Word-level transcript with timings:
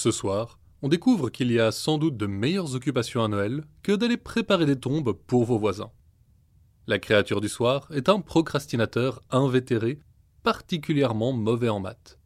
Ce 0.00 0.12
soir, 0.12 0.60
on 0.80 0.86
découvre 0.86 1.28
qu'il 1.28 1.50
y 1.50 1.58
a 1.58 1.72
sans 1.72 1.98
doute 1.98 2.16
de 2.16 2.28
meilleures 2.28 2.76
occupations 2.76 3.24
à 3.24 3.26
Noël 3.26 3.64
que 3.82 3.90
d'aller 3.90 4.16
préparer 4.16 4.64
des 4.64 4.78
tombes 4.78 5.12
pour 5.12 5.42
vos 5.42 5.58
voisins. 5.58 5.90
La 6.86 7.00
créature 7.00 7.40
du 7.40 7.48
soir 7.48 7.88
est 7.92 8.08
un 8.08 8.20
procrastinateur 8.20 9.20
invétéré, 9.28 9.98
particulièrement 10.44 11.32
mauvais 11.32 11.68
en 11.68 11.80
maths. 11.80 12.16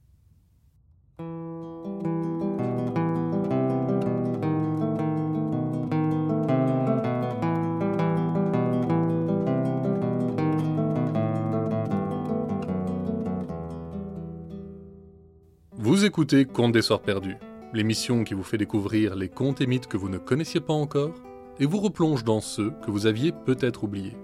Vous 15.79 16.05
écoutez 16.05 16.45
Contes 16.45 16.73
des 16.73 16.83
Soirs 16.83 17.01
Perdus, 17.01 17.39
l'émission 17.73 18.25
qui 18.25 18.35
vous 18.35 18.43
fait 18.43 18.59
découvrir 18.59 19.15
les 19.15 19.29
contes 19.29 19.61
et 19.61 19.67
mythes 19.67 19.87
que 19.87 19.97
vous 19.97 20.09
ne 20.09 20.19
connaissiez 20.19 20.61
pas 20.61 20.73
encore 20.73 21.15
et 21.59 21.67
vous 21.67 21.79
replonge 21.79 22.25
dans 22.25 22.41
ceux 22.41 22.71
que 22.85 22.91
vous 22.91 23.07
aviez 23.07 23.33
peut-être 23.33 23.85
oubliés. 23.85 24.17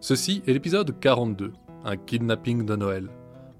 Ceci 0.00 0.42
est 0.46 0.52
l'épisode 0.52 0.98
42, 0.98 1.52
un 1.84 1.96
kidnapping 1.96 2.64
de 2.64 2.76
Noël, 2.76 3.08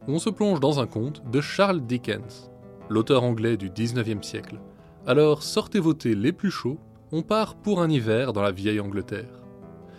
où 0.06 0.12
on 0.12 0.19
se 0.19 0.30
plonge 0.30 0.60
dans 0.60 0.80
un 0.80 0.86
conte 0.86 1.22
de 1.30 1.41
Charles 1.41 1.83
Dickens, 1.83 2.50
l'auteur 2.88 3.22
anglais 3.22 3.56
du 3.56 3.70
19e 3.70 4.22
siècle. 4.22 4.60
Alors 5.06 5.42
sortez 5.42 5.78
vos 5.78 5.94
thés 5.94 6.14
les 6.14 6.33
plus 6.33 6.50
chauds, 6.50 6.78
on 7.12 7.22
part 7.22 7.56
pour 7.56 7.83
un 7.83 7.91
hiver 7.91 8.33
dans 8.33 8.42
la 8.42 8.52
vieille 8.52 8.80
Angleterre. 8.80 9.42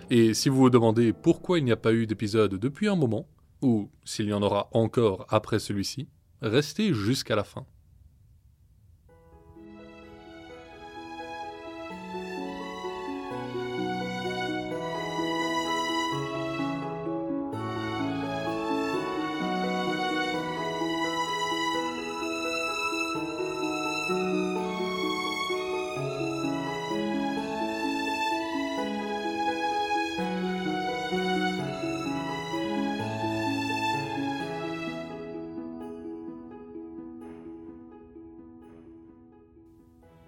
Et 0.10 0.34
si 0.34 0.50
vous 0.50 0.58
vous 0.58 0.70
demandez 0.70 1.14
pourquoi 1.14 1.60
il 1.60 1.66
n'y 1.66 1.72
a 1.72 1.78
pas 1.78 1.94
eu 1.94 2.08
d'épisode 2.08 2.56
depuis 2.56 2.88
un 2.88 2.96
moment, 2.96 3.28
ou 3.62 3.90
s'il 4.04 4.28
y 4.28 4.34
en 4.34 4.42
aura 4.42 4.70
encore 4.74 5.26
après 5.30 5.60
celui-ci, 5.60 6.08
restez 6.42 6.94
jusqu'à 6.94 7.36
la 7.36 7.44
fin. 7.44 7.66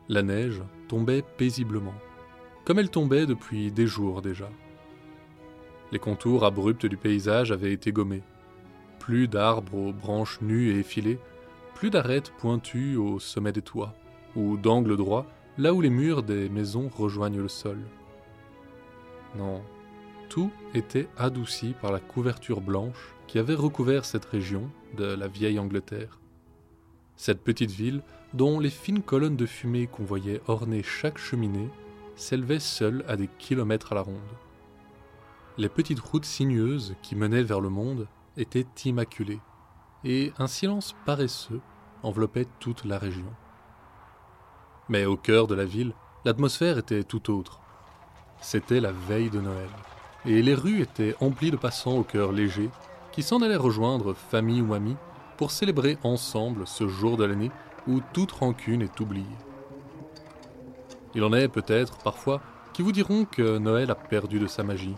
La 0.08 0.22
neige 0.22 0.61
tombait 0.88 1.23
paisiblement, 1.38 1.95
comme 2.64 2.78
elle 2.78 2.92
tombait 2.92 3.25
depuis 3.25 3.72
des 3.72 3.88
jours 3.88 4.22
déjà. 4.22 4.50
Les 5.92 6.00
contours 6.00 6.45
abrupts 6.45 6.86
du 6.86 6.98
paysage 6.98 7.52
avaient 7.52 7.73
été 7.73 7.92
gommés. 7.92 8.23
Plus 9.00 9.28
d'arbres 9.28 9.76
aux 9.76 9.94
branches 9.94 10.42
nues 10.42 10.72
et 10.72 10.80
effilées, 10.80 11.20
plus 11.73 11.89
d'arêtes 11.89 12.31
pointues 12.38 12.98
au 12.98 13.20
sommet 13.20 13.52
des 13.52 13.61
toits, 13.61 13.95
ou 14.36 14.58
d'angles 14.58 14.98
droits 14.98 15.26
là 15.58 15.73
où 15.73 15.81
les 15.81 15.89
murs 15.89 16.23
des 16.23 16.50
maisons 16.50 16.89
rejoignent 16.89 17.42
le 17.42 17.48
sol. 17.48 17.80
Non, 19.38 19.61
tout 20.30 20.52
était 20.73 21.08
adouci 21.17 21.73
par 21.81 21.92
la 21.92 22.00
couverture 22.00 22.61
blanche 22.61 23.14
qui 23.28 23.39
avait 23.39 23.56
recouvert 23.56 24.06
cette 24.06 24.26
région 24.26 24.70
de 24.98 25.06
la 25.06 25.28
vieille 25.28 25.59
Angleterre. 25.59 26.20
Cette 27.17 27.44
petite 27.44 27.71
ville, 27.71 28.02
dont 28.33 28.59
les 28.59 28.69
fines 28.69 29.02
colonnes 29.02 29.38
de 29.38 29.45
fumée 29.45 29.88
qu'on 29.88 30.03
voyait 30.03 30.41
orner 30.47 30.83
chaque 30.83 31.17
cheminée, 31.17 31.69
s'élevaient 32.16 32.59
seules 32.59 33.05
à 33.08 33.16
des 33.16 33.30
kilomètres 33.39 33.94
à 33.94 33.95
la 33.95 34.02
ronde. 34.02 34.19
Les 35.58 35.70
petites 35.70 35.99
routes 35.99 36.25
sinueuses 36.25 36.95
qui 37.02 37.15
menaient 37.15 37.43
vers 37.43 37.61
le 37.61 37.70
monde 37.70 38.08
étaient 38.36 38.67
immaculées, 38.83 39.39
et 40.04 40.33
un 40.37 40.48
silence 40.48 40.95
paresseux 41.05 41.61
enveloppait 42.04 42.48
toute 42.59 42.83
la 42.83 42.98
région. 42.98 43.31
Mais 44.89 45.05
au 45.05 45.15
cœur 45.15 45.48
de 45.48 45.55
la 45.55 45.65
ville, 45.65 45.93
l'atmosphère 46.25 46.77
était 46.77 47.04
tout 47.04 47.31
autre. 47.31 47.61
C'était 48.42 48.81
la 48.81 48.92
veille 48.92 49.30
de 49.30 49.39
Noël, 49.39 49.70
et 50.25 50.42
les 50.42 50.54
rues 50.54 50.81
étaient 50.81 51.15
emplies 51.21 51.52
de 51.52 51.58
passants 51.58 51.98
au 51.98 52.04
cœur 52.04 52.33
léger 52.33 52.70
qui 53.14 53.23
s'en 53.23 53.42
allaient 53.42 53.55
rejoindre 53.55 54.14
famille 54.14 54.61
ou 54.61 54.73
amis 54.73 54.98
pour 55.38 55.52
célébrer 55.52 55.98
ensemble 56.04 56.66
ce 56.66 56.88
jour 56.88 57.18
de 57.18 57.26
l'année 57.26 57.52
où 57.88 58.00
toute 58.14 58.32
rancune 58.32 58.82
est 58.82 59.00
oubliée. 59.00 59.26
Il 61.14 61.23
en 61.23 61.34
est 61.34 61.48
peut-être 61.48 61.98
parfois 61.98 62.42
qui 62.73 62.82
vous 62.82 62.92
diront 62.92 63.26
que 63.26 63.58
Noël 63.58 63.90
a 63.92 63.96
perdu 63.96 64.40
de 64.40 64.48
sa 64.48 64.64
magie, 64.64 64.96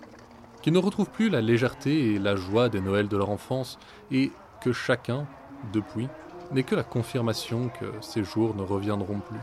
qu'ils 0.62 0.74
ne 0.74 0.80
retrouvent 0.80 1.12
plus 1.12 1.30
la 1.30 1.42
légèreté 1.42 2.14
et 2.14 2.20
la 2.20 2.36
joie 2.36 2.70
des 2.70 2.82
Noëls 2.82 3.08
de 3.08 3.18
leur 3.18 3.30
enfance, 3.30 3.78
et 4.12 4.32
que 4.62 4.74
chacun, 4.74 5.28
depuis, 5.74 6.08
n'est 6.52 6.64
que 6.64 6.76
la 6.76 6.84
confirmation 6.84 7.70
que 7.70 7.86
ces 8.02 8.24
jours 8.24 8.56
ne 8.56 8.64
reviendront 8.64 9.20
plus. 9.20 9.40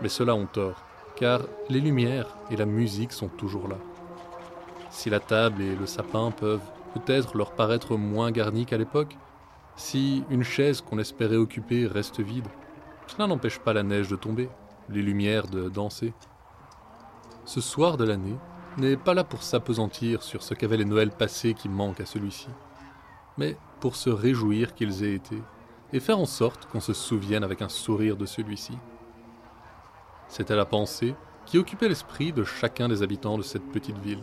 Mais 0.00 0.08
ceux-là 0.08 0.34
ont 0.34 0.46
tort, 0.46 0.84
car 1.14 1.42
les 1.68 1.80
lumières 1.80 2.36
et 2.50 2.56
la 2.56 2.66
musique 2.66 3.12
sont 3.12 3.28
toujours 3.28 3.68
là. 3.68 3.76
Si 4.90 5.10
la 5.10 5.20
table 5.20 5.62
et 5.62 5.76
le 5.76 5.86
sapin 5.86 6.32
peuvent 6.32 6.60
peut-être 6.94 7.36
leur 7.36 7.52
paraître 7.52 7.96
moins 7.96 8.32
garnis 8.32 8.66
qu'à 8.66 8.78
l'époque, 8.78 9.16
si 9.76 10.24
une 10.30 10.42
chaise 10.42 10.80
qu'on 10.80 10.98
espérait 10.98 11.36
occuper 11.36 11.86
reste 11.86 12.20
vide, 12.20 12.48
cela 13.06 13.26
n'empêche 13.26 13.58
pas 13.58 13.72
la 13.72 13.82
neige 13.82 14.08
de 14.08 14.16
tomber, 14.16 14.48
les 14.88 15.02
lumières 15.02 15.48
de 15.48 15.68
danser. 15.68 16.12
Ce 17.44 17.60
soir 17.60 17.96
de 17.96 18.04
l'année 18.04 18.36
n'est 18.78 18.96
pas 18.96 19.14
là 19.14 19.24
pour 19.24 19.42
s'apesantir 19.42 20.22
sur 20.22 20.42
ce 20.42 20.54
qu'avaient 20.54 20.76
les 20.76 20.84
Noëls 20.84 21.10
passés 21.10 21.54
qui 21.54 21.68
manquent 21.68 22.00
à 22.00 22.06
celui-ci, 22.06 22.48
mais 23.36 23.56
pour 23.80 23.96
se 23.96 24.10
réjouir 24.10 24.74
qu'ils 24.74 25.04
aient 25.04 25.14
été, 25.14 25.42
et 25.92 26.00
faire 26.00 26.18
en 26.18 26.26
sorte 26.26 26.66
qu'on 26.66 26.80
se 26.80 26.92
souvienne 26.92 27.44
avec 27.44 27.60
un 27.62 27.68
sourire 27.68 28.16
de 28.16 28.26
celui-ci. 28.26 28.78
C'était 30.28 30.56
la 30.56 30.64
pensée 30.64 31.14
qui 31.44 31.58
occupait 31.58 31.88
l'esprit 31.88 32.32
de 32.32 32.44
chacun 32.44 32.88
des 32.88 33.02
habitants 33.02 33.36
de 33.36 33.42
cette 33.42 33.70
petite 33.72 33.98
ville, 33.98 34.22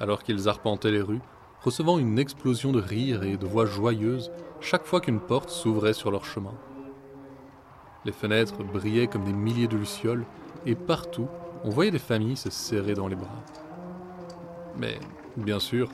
alors 0.00 0.22
qu'ils 0.22 0.48
arpentaient 0.48 0.90
les 0.90 1.02
rues 1.02 1.20
recevant 1.62 1.98
une 1.98 2.18
explosion 2.18 2.72
de 2.72 2.80
rires 2.80 3.22
et 3.22 3.36
de 3.36 3.46
voix 3.46 3.66
joyeuses 3.66 4.30
chaque 4.60 4.86
fois 4.86 5.00
qu'une 5.00 5.20
porte 5.20 5.50
s'ouvrait 5.50 5.92
sur 5.92 6.10
leur 6.10 6.24
chemin. 6.24 6.54
Les 8.04 8.12
fenêtres 8.12 8.62
brillaient 8.62 9.08
comme 9.08 9.24
des 9.24 9.32
milliers 9.32 9.68
de 9.68 9.76
lucioles, 9.76 10.24
et 10.64 10.74
partout, 10.74 11.28
on 11.64 11.70
voyait 11.70 11.90
des 11.90 11.98
familles 11.98 12.36
se 12.36 12.50
serrer 12.50 12.94
dans 12.94 13.08
les 13.08 13.16
bras. 13.16 13.42
Mais, 14.76 14.98
bien 15.36 15.58
sûr, 15.58 15.88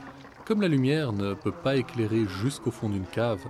comme 0.45 0.61
la 0.61 0.69
lumière 0.69 1.12
ne 1.12 1.34
peut 1.34 1.53
pas 1.53 1.77
éclairer 1.77 2.27
jusqu'au 2.27 2.71
fond 2.71 2.89
d'une 2.89 3.06
cave, 3.06 3.45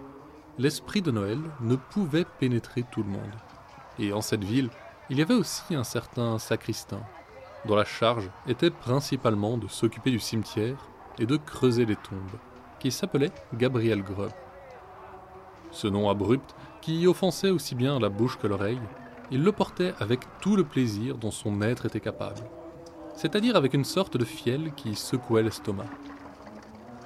l'esprit 0.59 1.03
de 1.03 1.11
Noël 1.11 1.39
ne 1.61 1.77
pouvait 1.77 2.27
pénétrer 2.39 2.85
tout 2.93 3.03
le 3.03 3.11
monde. 3.11 3.21
Et 3.99 4.13
en 4.13 4.21
cette 4.21 4.45
ville, 4.45 4.71
il 5.11 5.19
y 5.19 5.23
avait 5.23 5.35
aussi 5.35 5.75
un 5.75 5.85
certain 5.85 6.39
sacristain, 6.39 7.01
dont 7.67 7.77
la 7.77 7.85
charge 7.85 8.31
était 8.47 8.71
principalement 8.71 9.59
de 9.59 9.69
s'occuper 9.69 10.11
du 10.11 10.21
cimetière 10.21 10.77
et 11.19 11.27
de 11.27 11.37
creuser 11.37 11.85
les 11.85 11.97
tombes, 11.97 12.39
qui 12.79 12.91
s'appelait 12.91 13.33
Gabriel 13.55 14.03
Grubb. 14.03 14.31
Ce 15.71 15.87
nom 15.87 16.11
abrupt, 16.11 16.55
qui 16.81 17.07
offensait 17.07 17.51
aussi 17.51 17.75
bien 17.75 17.99
la 17.99 18.09
bouche 18.09 18.39
que 18.39 18.47
l'oreille, 18.47 18.81
il 19.31 19.43
le 19.43 19.53
portait 19.53 19.95
avec 19.99 20.21
tout 20.41 20.57
le 20.57 20.65
plaisir 20.65 21.17
dont 21.17 21.31
son 21.31 21.63
être 21.63 21.87
était 21.87 22.01
capable, 22.01 22.43
c'est-à-dire 23.15 23.57
avec 23.57 23.73
une 23.73 23.85
sorte 23.85 24.17
de 24.17 24.25
fiel 24.25 24.73
qui 24.75 24.95
secouait 24.95 25.43
l'estomac. 25.43 25.87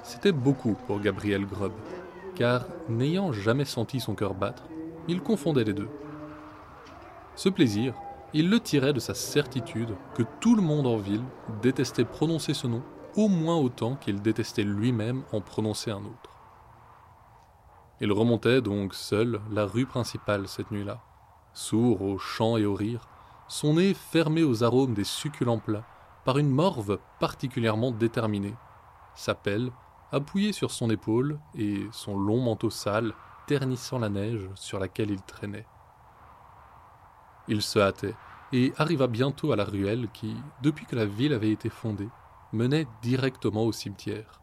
C'était 0.03 0.31
beaucoup 0.31 0.75
pour 0.87 0.99
Gabriel 0.99 1.45
Grubb, 1.45 1.73
car 2.35 2.65
n'ayant 2.89 3.31
jamais 3.31 3.65
senti 3.65 3.99
son 3.99 4.15
cœur 4.15 4.33
battre, 4.33 4.63
il 5.07 5.21
confondait 5.21 5.63
les 5.63 5.73
deux. 5.73 5.89
Ce 7.35 7.49
plaisir, 7.49 7.93
il 8.33 8.49
le 8.49 8.59
tirait 8.59 8.93
de 8.93 8.99
sa 8.99 9.13
certitude 9.13 9.95
que 10.15 10.23
tout 10.41 10.55
le 10.55 10.61
monde 10.61 10.87
en 10.87 10.97
ville 10.97 11.23
détestait 11.61 12.03
prononcer 12.03 12.53
ce 12.53 12.67
nom 12.67 12.81
au 13.17 13.27
moins 13.27 13.57
autant 13.57 13.95
qu'il 13.95 14.21
détestait 14.21 14.63
lui-même 14.63 15.23
en 15.33 15.41
prononcer 15.41 15.89
un 15.89 16.05
autre. 16.05 16.29
Il 17.99 18.11
remontait 18.11 18.61
donc 18.61 18.93
seul 18.93 19.41
la 19.51 19.65
rue 19.65 19.87
principale 19.87 20.47
cette 20.47 20.69
nuit-là, 20.69 21.01
sourd 21.51 22.03
aux 22.03 22.19
chants 22.19 22.57
et 22.57 22.65
aux 22.65 22.75
rires, 22.75 23.09
son 23.47 23.73
nez 23.73 23.95
fermé 23.95 24.43
aux 24.43 24.63
arômes 24.63 24.93
des 24.93 25.03
succulents 25.03 25.57
plats, 25.57 25.85
par 26.25 26.37
une 26.37 26.51
morve 26.51 26.99
particulièrement 27.19 27.91
déterminée, 27.91 28.53
sa 29.15 29.33
pelle 29.33 29.71
appuyée 30.11 30.51
sur 30.53 30.69
son 30.69 30.89
épaule 30.91 31.39
et 31.55 31.87
son 31.91 32.17
long 32.19 32.39
manteau 32.39 32.69
sale 32.69 33.13
ternissant 33.47 33.97
la 33.97 34.09
neige 34.09 34.47
sur 34.53 34.77
laquelle 34.77 35.09
il 35.09 35.21
traînait. 35.23 35.65
Il 37.47 37.63
se 37.63 37.79
hâtait 37.79 38.15
et 38.53 38.73
arriva 38.77 39.07
bientôt 39.07 39.51
à 39.51 39.55
la 39.55 39.65
ruelle 39.65 40.07
qui, 40.13 40.35
depuis 40.61 40.85
que 40.85 40.95
la 40.95 41.05
ville 41.05 41.33
avait 41.33 41.51
été 41.51 41.69
fondée, 41.69 42.09
menait 42.53 42.87
directement 43.01 43.63
au 43.63 43.71
cimetière, 43.71 44.41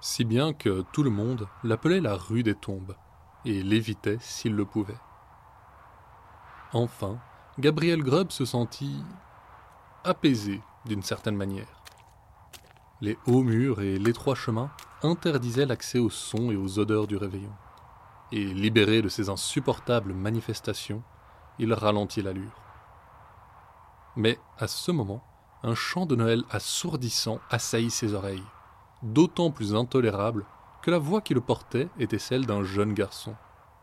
si 0.00 0.24
bien 0.24 0.52
que 0.52 0.82
tout 0.92 1.02
le 1.02 1.10
monde 1.10 1.48
l'appelait 1.62 2.00
la 2.00 2.14
rue 2.14 2.42
des 2.42 2.54
tombes, 2.54 2.96
et 3.44 3.62
l'évitait 3.62 4.18
s'il 4.20 4.54
le 4.54 4.64
pouvait. 4.64 4.98
enfin, 6.72 7.18
Gabriel 7.58 8.02
Grubb 8.02 8.30
se 8.30 8.44
sentit 8.44 9.02
apaisé 10.02 10.60
d'une 10.86 11.02
certaine 11.02 11.36
manière. 11.36 11.82
Les 13.00 13.18
hauts 13.26 13.42
murs 13.42 13.80
et 13.80 13.98
l'étroit 13.98 14.34
chemin 14.34 14.70
interdisaient 15.02 15.66
l'accès 15.66 15.98
aux 15.98 16.10
sons 16.10 16.50
et 16.50 16.56
aux 16.56 16.78
odeurs 16.78 17.06
du 17.06 17.16
réveillon. 17.16 17.52
Et 18.32 18.44
libéré 18.44 19.02
de 19.02 19.08
ces 19.08 19.28
insupportables 19.28 20.14
manifestations, 20.14 21.02
il 21.58 21.72
ralentit 21.72 22.22
l'allure. 22.22 22.60
Mais 24.16 24.38
à 24.58 24.66
ce 24.66 24.90
moment, 24.90 25.22
un 25.64 25.74
chant 25.74 26.04
de 26.04 26.14
Noël 26.14 26.44
assourdissant 26.50 27.40
assaillit 27.48 27.90
ses 27.90 28.12
oreilles, 28.12 28.44
d'autant 29.02 29.50
plus 29.50 29.74
intolérable 29.74 30.44
que 30.82 30.90
la 30.90 30.98
voix 30.98 31.22
qui 31.22 31.32
le 31.32 31.40
portait 31.40 31.88
était 31.98 32.18
celle 32.18 32.44
d'un 32.44 32.62
jeune 32.62 32.92
garçon, 32.92 33.34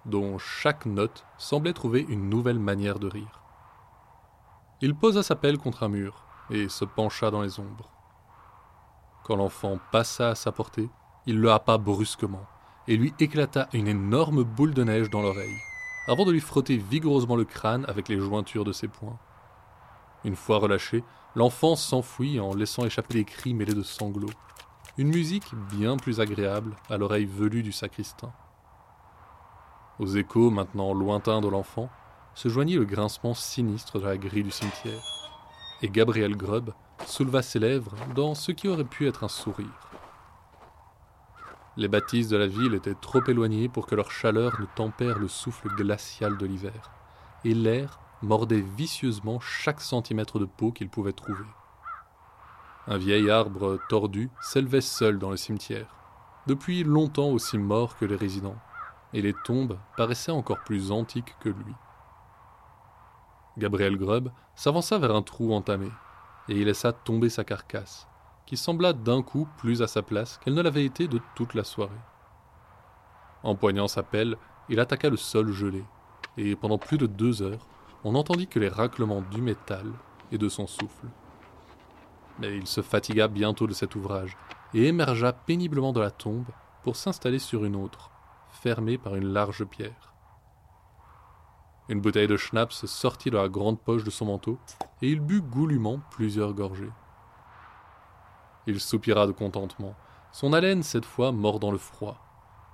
dont 0.06 0.38
chaque 0.38 0.86
note 0.86 1.25
semblait 1.39 1.74
trouver 1.74 2.06
une 2.07 2.30
nouvelle 2.30 2.60
manière 2.60 3.00
de 3.00 3.07
rire. 3.07 3.42
Il 4.81 4.94
posa 4.94 5.24
sa 5.24 5.36
pelle 5.36 5.57
contre 5.57 5.81
un 5.81 5.89
mur 5.89 6.24
et 6.51 6.69
se 6.69 6.86
pencha 6.86 7.31
dans 7.31 7.42
les 7.42 7.60
ombres. 7.60 7.89
Quand 9.24 9.36
l'enfant 9.36 9.80
passa 9.92 10.30
à 10.30 10.36
sa 10.36 10.51
portée, 10.51 10.89
il 11.25 11.39
le 11.39 11.51
happa 11.51 11.80
brusquement 11.80 12.45
et 12.88 12.95
lui 12.95 13.12
éclata 13.19 13.69
une 13.74 13.88
énorme 13.88 14.44
boule 14.44 14.75
de 14.75 14.83
neige 14.83 15.10
dans 15.10 15.24
l'oreille, 15.24 15.57
avant 16.07 16.25
de 16.25 16.31
lui 16.31 16.42
frotter 16.42 16.78
vigoureusement 16.78 17.36
le 17.36 17.45
crâne 17.45 17.86
avec 17.88 18.07
les 18.07 18.19
jointures 18.19 18.66
de 18.66 18.72
ses 18.72 18.88
poings. 18.88 19.18
Une 20.23 20.35
fois 20.35 20.59
relâché, 20.59 21.03
l'enfant 21.35 21.75
s'enfuit 21.75 22.39
en 22.39 22.53
laissant 22.53 22.85
échapper 22.85 23.15
des 23.15 23.25
cris 23.25 23.53
mêlés 23.53 23.73
de 23.73 23.83
sanglots. 23.83 24.29
Une 24.97 25.09
musique 25.09 25.56
bien 25.71 25.97
plus 25.97 26.19
agréable 26.19 26.75
à 26.89 26.97
l'oreille 26.97 27.25
velue 27.25 27.63
du 27.63 27.71
sacristain. 27.71 28.31
Aux 30.00 30.07
échos 30.07 30.51
maintenant 30.51 30.94
lointains 30.94 31.41
de 31.41 31.47
l'enfant 31.47 31.89
se 32.35 32.50
joignit 32.50 32.75
le 32.75 32.85
grincement 32.85 33.33
sinistre 33.33 34.00
de 34.00 34.06
la 34.06 34.18
grille 34.18 34.44
du 34.44 34.51
cimetière, 34.51 35.01
et 35.81 35.89
Gabriel 35.89 36.35
Grubb 36.35 36.73
souleva 37.06 37.41
ses 37.41 37.59
lèvres 37.59 37.95
dans 38.15 38.35
ce 38.35 38.51
qui 38.51 38.68
aurait 38.68 38.83
pu 38.83 39.07
être 39.07 39.23
un 39.23 39.27
sourire. 39.27 39.89
Les 41.77 41.88
bâtisses 41.88 42.27
de 42.27 42.38
la 42.38 42.47
ville 42.47 42.73
étaient 42.73 42.95
trop 42.95 43.23
éloignées 43.27 43.69
pour 43.69 43.88
que 43.88 43.95
leur 43.95 44.12
chaleur 44.12 44.59
ne 44.59 44.65
tempère 44.75 45.19
le 45.19 45.27
souffle 45.27 45.69
glacial 45.69 46.38
de 46.38 46.45
l'hiver, 46.45 46.91
et 47.44 47.53
l'air 47.53 48.00
mordait 48.21 48.62
vicieusement 48.62 49.39
chaque 49.39 49.81
centimètre 49.81 50.39
de 50.39 50.45
peau 50.45 50.71
qu'il 50.71 50.89
pouvait 50.89 51.13
trouver. 51.13 51.45
Un 52.88 52.97
vieil 52.97 53.29
arbre 53.29 53.79
tordu 53.89 54.29
s'élevait 54.41 54.81
seul 54.81 55.19
dans 55.19 55.29
le 55.29 55.38
cimetière, 55.38 55.95
depuis 56.47 56.83
longtemps 56.83 57.29
aussi 57.29 57.57
mort 57.57 57.97
que 57.97 58.06
les 58.06 58.15
résidents, 58.15 58.57
et 59.13 59.21
les 59.21 59.35
tombes 59.45 59.77
paraissaient 59.97 60.31
encore 60.31 60.63
plus 60.63 60.91
antiques 60.91 61.35
que 61.39 61.50
lui. 61.50 61.75
Gabriel 63.57 63.97
Grubb 63.97 64.31
s'avança 64.56 64.97
vers 64.97 65.15
un 65.15 65.21
trou 65.21 65.53
entamé, 65.53 65.89
et 66.47 66.56
y 66.56 66.63
laissa 66.63 66.94
tomber 66.94 67.29
sa 67.29 67.44
carcasse, 67.44 68.07
qui 68.45 68.57
sembla 68.57 68.94
d'un 68.94 69.21
coup 69.21 69.47
plus 69.57 69.81
à 69.81 69.88
sa 69.88 70.01
place 70.01 70.38
qu'elle 70.39 70.53
ne 70.53 70.62
l'avait 70.62 70.85
été 70.85 71.07
de 71.07 71.19
toute 71.35 71.53
la 71.53 71.63
soirée. 71.63 71.91
Empoignant 73.44 73.88
sa 73.88 74.03
pelle, 74.03 74.38
il 74.69 74.79
attaqua 74.79 75.09
le 75.09 75.18
sol 75.18 75.51
gelé, 75.51 75.83
et 76.38 76.56
pendant 76.56 76.77
plus 76.77 76.97
de 76.97 77.07
deux 77.07 77.41
heures, 77.41 77.68
on 78.03 78.13
n'entendit 78.13 78.48
que 78.48 78.59
les 78.59 78.69
raclements 78.69 79.21
du 79.21 79.42
métal 79.42 79.86
et 80.31 80.38
de 80.38 80.50
son 80.50 80.68
souffle. 80.68 81.07
Mais 82.39 82.56
il 82.57 82.68
se 82.68 82.81
fatigua 82.81 83.27
bientôt 83.27 83.68
de 83.68 83.74
cet 83.74 83.95
ouvrage, 83.95 84.38
et 84.74 84.88
émergea 84.88 85.33
péniblement 85.33 85.94
de 85.94 86.00
la 86.00 86.12
tombe 86.12 86.48
pour 86.83 86.95
s'installer 86.95 87.39
sur 87.39 87.65
une 87.65 87.75
autre, 87.75 88.09
fermée 88.51 88.98
par 88.98 89.15
une 89.15 89.33
large 89.33 89.65
pierre. 89.65 90.13
Une 91.89 92.00
bouteille 92.00 92.27
de 92.27 92.38
schnapps 92.38 92.86
sortit 92.86 93.31
de 93.31 93.38
la 93.38 93.50
grande 93.50 93.80
poche 93.80 94.04
de 94.04 94.09
son 94.09 94.25
manteau, 94.25 94.57
et 95.01 95.09
il 95.09 95.19
but 95.19 95.42
goulûment 95.42 96.00
plusieurs 96.12 96.54
gorgées. 96.54 96.92
Il 98.65 98.80
soupira 98.80 99.27
de 99.27 99.31
contentement, 99.31 99.95
son 100.31 100.54
haleine 100.54 100.83
cette 100.83 101.06
fois 101.06 101.31
mordant 101.31 101.71
le 101.71 101.77
froid, 101.77 102.18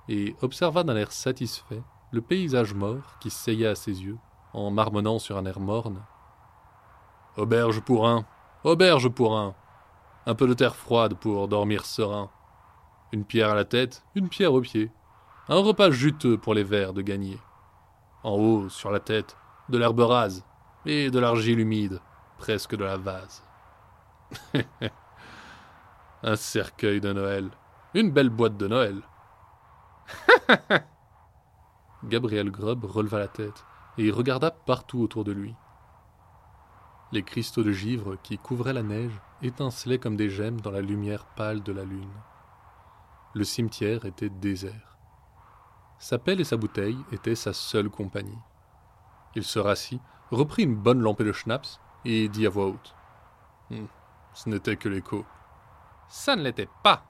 et 0.08 0.36
observa 0.40 0.84
d'un 0.84 0.96
air 0.96 1.12
satisfait 1.12 1.82
le 2.12 2.22
paysage 2.22 2.74
mort 2.74 3.18
qui 3.20 3.30
seyait 3.30 3.66
à 3.66 3.74
ses 3.74 4.02
yeux, 4.02 4.18
en 4.66 4.70
marmonnant 4.70 5.18
sur 5.18 5.36
un 5.36 5.46
air 5.46 5.60
morne. 5.60 6.02
Auberge 7.36 7.80
pour 7.80 8.08
un, 8.08 8.24
auberge 8.64 9.08
pour 9.08 9.38
un, 9.38 9.54
un 10.26 10.34
peu 10.34 10.48
de 10.48 10.54
terre 10.54 10.74
froide 10.74 11.14
pour 11.14 11.46
dormir 11.48 11.84
serein, 11.84 12.30
une 13.12 13.24
pierre 13.24 13.50
à 13.50 13.54
la 13.54 13.64
tête, 13.64 14.02
une 14.14 14.28
pierre 14.28 14.52
aux 14.52 14.60
pieds, 14.60 14.90
un 15.48 15.60
repas 15.60 15.90
juteux 15.90 16.36
pour 16.36 16.54
les 16.54 16.64
vers 16.64 16.92
de 16.92 17.02
gagner. 17.02 17.38
En 18.24 18.32
haut, 18.32 18.68
sur 18.68 18.90
la 18.90 19.00
tête, 19.00 19.36
de 19.68 19.78
l'herbe 19.78 20.00
rase 20.00 20.44
et 20.84 21.10
de 21.10 21.18
l'argile 21.18 21.60
humide, 21.60 22.00
presque 22.38 22.74
de 22.74 22.84
la 22.84 22.96
vase. 22.96 23.44
un 26.22 26.36
cercueil 26.36 27.00
de 27.00 27.12
Noël, 27.12 27.48
une 27.94 28.10
belle 28.10 28.30
boîte 28.30 28.56
de 28.56 28.66
Noël. 28.66 29.02
Gabriel 32.04 32.50
Grubb 32.50 32.84
releva 32.84 33.18
la 33.18 33.28
tête 33.28 33.64
et 33.98 34.04
il 34.04 34.12
regarda 34.12 34.50
partout 34.50 35.00
autour 35.00 35.24
de 35.24 35.32
lui. 35.32 35.54
Les 37.10 37.22
cristaux 37.22 37.62
de 37.62 37.72
givre 37.72 38.16
qui 38.22 38.38
couvraient 38.38 38.72
la 38.72 38.82
neige 38.82 39.20
étincelaient 39.42 39.98
comme 39.98 40.16
des 40.16 40.30
gemmes 40.30 40.60
dans 40.60 40.70
la 40.70 40.80
lumière 40.80 41.26
pâle 41.26 41.62
de 41.62 41.72
la 41.72 41.84
lune. 41.84 42.12
Le 43.34 43.44
cimetière 43.44 44.04
était 44.04 44.28
désert. 44.28 44.96
Sa 45.98 46.18
pelle 46.18 46.40
et 46.40 46.44
sa 46.44 46.56
bouteille 46.56 46.98
étaient 47.12 47.34
sa 47.34 47.52
seule 47.52 47.90
compagnie. 47.90 48.38
Il 49.34 49.42
se 49.42 49.58
rassit, 49.58 50.00
reprit 50.30 50.62
une 50.62 50.76
bonne 50.76 51.00
lampée 51.00 51.24
de 51.24 51.32
schnapps 51.32 51.80
et 52.04 52.28
dit 52.28 52.46
à 52.46 52.50
voix 52.50 52.66
haute 52.66 52.94
hmm, 53.70 53.86
Ce 54.32 54.48
n'était 54.48 54.76
que 54.76 54.88
l'écho. 54.88 55.24
Ça 56.08 56.36
ne 56.36 56.42
l'était 56.42 56.68
pas 56.82 57.04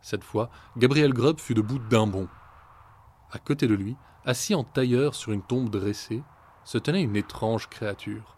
Cette 0.00 0.24
fois, 0.24 0.48
Gabriel 0.76 1.12
Grubb 1.12 1.38
fut 1.38 1.54
debout 1.54 1.78
d'un 1.78 2.06
bond. 2.06 2.28
À 3.32 3.38
côté 3.38 3.68
de 3.68 3.74
lui, 3.74 3.96
assis 4.24 4.54
en 4.54 4.64
tailleur 4.64 5.14
sur 5.14 5.32
une 5.32 5.42
tombe 5.42 5.70
dressée, 5.70 6.22
se 6.64 6.78
tenait 6.78 7.02
une 7.02 7.16
étrange 7.16 7.68
créature. 7.68 8.36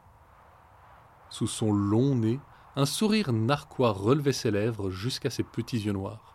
Sous 1.30 1.46
son 1.46 1.72
long 1.72 2.14
nez, 2.14 2.40
un 2.76 2.86
sourire 2.86 3.32
narquois 3.32 3.92
relevait 3.92 4.32
ses 4.32 4.50
lèvres 4.50 4.90
jusqu'à 4.90 5.30
ses 5.30 5.42
petits 5.42 5.78
yeux 5.78 5.92
noirs. 5.92 6.34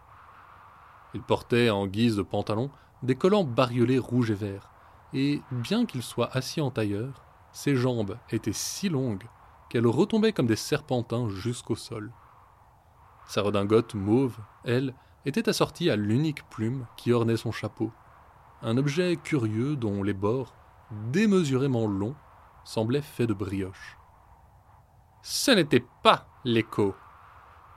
Il 1.14 1.22
portait, 1.22 1.70
en 1.70 1.88
guise 1.88 2.16
de 2.16 2.22
pantalon, 2.22 2.70
des 3.04 3.16
collants 3.16 3.44
bariolés 3.44 4.00
rouges 4.00 4.32
et 4.32 4.36
verts, 4.36 4.70
et, 5.14 5.42
bien 5.52 5.86
qu'il 5.86 6.04
soit 6.04 6.36
assis 6.36 6.62
en 6.62 6.72
tailleur, 6.72 7.24
ses 7.52 7.76
jambes 7.76 8.18
étaient 8.30 8.54
si 8.54 8.90
longues 8.90 9.28
qu'elles 9.70 9.88
retombaient 9.88 10.34
comme 10.34 10.48
des 10.48 10.56
serpentins 10.56 11.30
jusqu'au 11.30 11.76
sol. 11.76 12.12
Sa 13.28 13.42
redingote 13.42 13.96
mauve, 13.96 14.38
elle, 14.64 14.94
était 15.26 15.50
assortie 15.50 15.90
à 15.90 15.96
l'unique 15.96 16.48
plume 16.50 16.86
qui 16.96 17.12
ornait 17.12 17.38
son 17.38 17.52
chapeau, 17.52 17.92
un 18.62 18.78
objet 18.78 19.18
curieux 19.18 19.76
dont 19.76 20.04
les 20.04 20.14
bords, 20.14 20.56
démesurément 21.12 21.88
longs, 21.88 22.16
semblaient 22.64 23.02
faits 23.02 23.30
de 23.30 23.34
brioche. 23.34 23.98
Ce 25.22 25.52
n'était 25.52 25.86
pas 26.04 26.28
l'écho. 26.44 26.96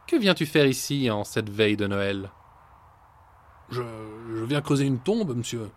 Que 0.06 0.16
viens-tu 0.16 0.46
faire 0.46 0.66
ici 0.66 1.10
en 1.10 1.24
cette 1.24 1.50
veille 1.50 1.76
de 1.76 1.86
Noël? 1.86 2.30
Je, 3.70 3.82
viens 4.44 4.60
creuser 4.60 4.86
une 4.86 4.98
tombe, 4.98 5.36
monsieur. 5.36 5.70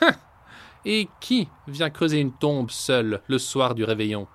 Et 0.84 1.08
qui 1.20 1.48
vient 1.66 1.90
creuser 1.90 2.20
une 2.20 2.32
tombe 2.32 2.70
seul 2.70 3.22
le 3.26 3.38
soir 3.38 3.74
du 3.74 3.84
réveillon? 3.84 4.28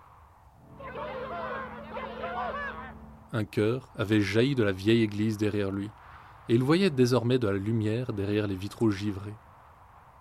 Un 3.34 3.44
cœur 3.44 3.90
avait 3.98 4.22
jailli 4.22 4.56
de 4.56 4.64
la 4.64 4.72
vieille 4.72 5.02
église 5.02 5.38
derrière 5.38 5.72
lui, 5.72 5.90
et 6.48 6.56
il 6.56 6.64
voyait 6.64 6.90
désormais 6.90 7.40
de 7.40 7.48
la 7.48 7.58
lumière 7.58 8.14
derrière 8.14 8.48
les 8.48 8.56
vitraux 8.56 8.92
givrés. 8.92 9.34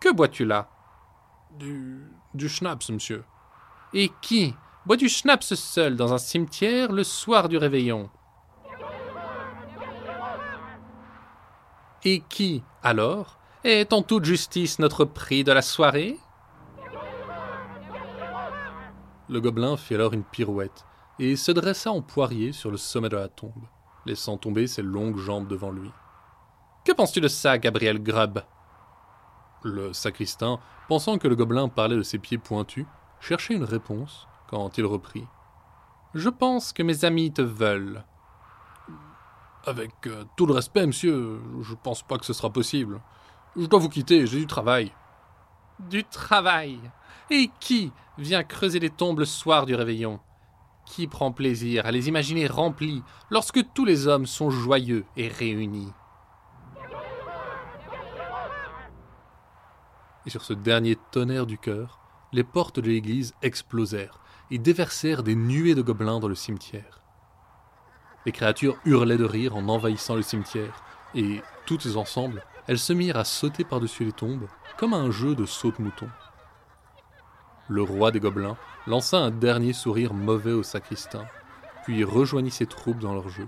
Que 0.05 0.13
bois-tu 0.13 0.45
là? 0.45 0.69
Du. 1.59 2.13
du 2.35 2.51
schnapps, 2.51 2.91
monsieur. 2.91 3.25
Et 3.95 4.13
qui 4.21 4.55
boit 4.85 4.99
du 4.99 5.09
schnapps 5.09 5.55
seul 5.55 5.97
dans 5.97 6.13
un 6.13 6.19
cimetière 6.19 6.93
le 6.93 7.05
soir 7.05 7.49
du 7.49 7.57
réveillon? 7.57 8.11
Et 12.05 12.21
qui, 12.29 12.63
alors, 12.83 13.39
est 13.65 13.95
en 13.95 14.03
toute 14.03 14.27
justice 14.27 14.79
notre 14.79 15.07
prix 15.07 15.43
de 15.43 15.53
la 15.53 15.63
soirée? 15.63 16.19
Le 19.31 19.41
gobelin 19.41 19.79
fit 19.79 19.95
alors 19.95 20.13
une 20.13 20.25
pirouette 20.25 20.85
et 21.19 21.35
se 21.35 21.51
dressa 21.51 21.91
en 21.91 22.03
poirier 22.03 22.53
sur 22.53 22.71
le 22.71 22.77
sommet 22.77 23.09
de 23.09 23.17
la 23.17 23.29
tombe, 23.29 23.65
laissant 24.05 24.37
tomber 24.37 24.67
ses 24.67 24.83
longues 24.83 25.17
jambes 25.17 25.49
devant 25.49 25.71
lui. 25.71 25.91
Que 26.85 26.93
penses-tu 26.93 27.23
de 27.23 27.29
ça, 27.29 27.57
Gabriel 27.57 28.03
Grubb? 28.03 28.43
Le 29.65 29.95
sacristain, 29.95 30.61
pensant 30.89 31.17
que 31.17 31.27
le 31.27 31.37
gobelin 31.37 31.69
parlait 31.69 31.97
de 31.97 32.03
ses 32.03 32.19
pieds 32.19 32.37
pointus, 32.37 32.85
cherchait 33.19 33.55
une 33.55 33.65
réponse 33.65 34.29
quand 34.47 34.77
il 34.77 34.85
reprit. 34.85 35.27
Je 36.13 36.29
pense 36.29 36.75
que 36.75 36.83
mes 36.83 37.07
amis 37.07 37.33
te 37.33 37.41
veulent. 37.41 38.05
Avec 39.65 40.07
euh, 40.07 40.25
tout 40.37 40.45
le 40.45 40.53
respect, 40.53 40.87
monsieur, 40.87 41.41
je 41.63 41.75
pense 41.83 42.03
pas 42.03 42.19
que 42.19 42.27
ce 42.27 42.35
sera 42.35 42.51
possible. 42.51 43.01
Je 43.57 43.65
dois 43.65 43.81
vous 43.81 43.89
quitter, 43.89 44.27
j'ai 44.27 44.41
du 44.41 44.47
travail. 44.47 44.93
Du 45.79 46.05
travail 46.05 46.79
Et 47.31 47.51
qui 47.59 47.91
vient 48.19 48.45
creuser 48.45 48.81
les 48.81 48.91
tombes 48.91 49.21
le 49.21 49.25
soir 49.25 49.65
du 49.65 49.75
réveillon? 49.75 50.21
Qui 50.85 51.07
prend 51.07 51.33
plaisir 51.33 51.87
à 51.87 51.91
les 51.91 52.09
imaginer 52.09 52.47
remplies 52.47 53.03
lorsque 53.31 53.73
tous 53.73 53.87
les 53.87 54.07
hommes 54.09 54.27
sont 54.27 54.51
joyeux 54.51 55.07
et 55.17 55.29
réunis? 55.29 55.93
Et 60.27 60.31
sur 60.31 60.43
ce 60.43 60.53
dernier 60.53 60.97
tonnerre 61.11 61.47
du 61.47 61.59
cœur, 61.59 62.01
les 62.33 62.45
portes 62.45 62.81
de 62.81 62.89
l'église 62.89 63.35
explosèrent 63.43 64.21
et 64.51 64.59
déversèrent 64.59 65.23
des 65.23 65.35
nuées 65.35 65.75
de 65.75 65.83
gobelins 65.83 66.21
dans 66.21 66.29
le 66.29 66.35
cimetière. 66.35 67.01
Les 68.27 68.33
créatures 68.33 68.77
hurlaient 68.85 69.19
de 69.19 69.25
rire 69.25 69.57
en 69.57 69.69
envahissant 69.69 70.17
le 70.17 70.23
cimetière, 70.23 70.83
et, 71.15 71.43
toutes 71.67 71.97
ensemble, 71.97 72.43
elles 72.67 72.79
se 72.79 72.93
mirent 72.93 73.19
à 73.19 73.25
sauter 73.25 73.65
par-dessus 73.65 74.05
les 74.05 74.13
tombes, 74.13 74.49
comme 74.79 74.95
un 74.95 75.11
jeu 75.11 75.35
de 75.35 75.45
saute-mouton. 75.45 76.09
Le 77.69 77.83
roi 77.83 78.11
des 78.11 78.21
gobelins 78.21 78.57
lança 78.87 79.19
un 79.19 79.31
dernier 79.31 79.73
sourire 79.73 80.15
mauvais 80.15 80.53
au 80.53 80.63
sacristain, 80.63 81.27
puis 81.85 82.05
rejoignit 82.05 82.51
ses 82.51 82.67
troupes 82.67 82.99
dans 82.99 83.15
leur 83.15 83.29
jeu. 83.29 83.47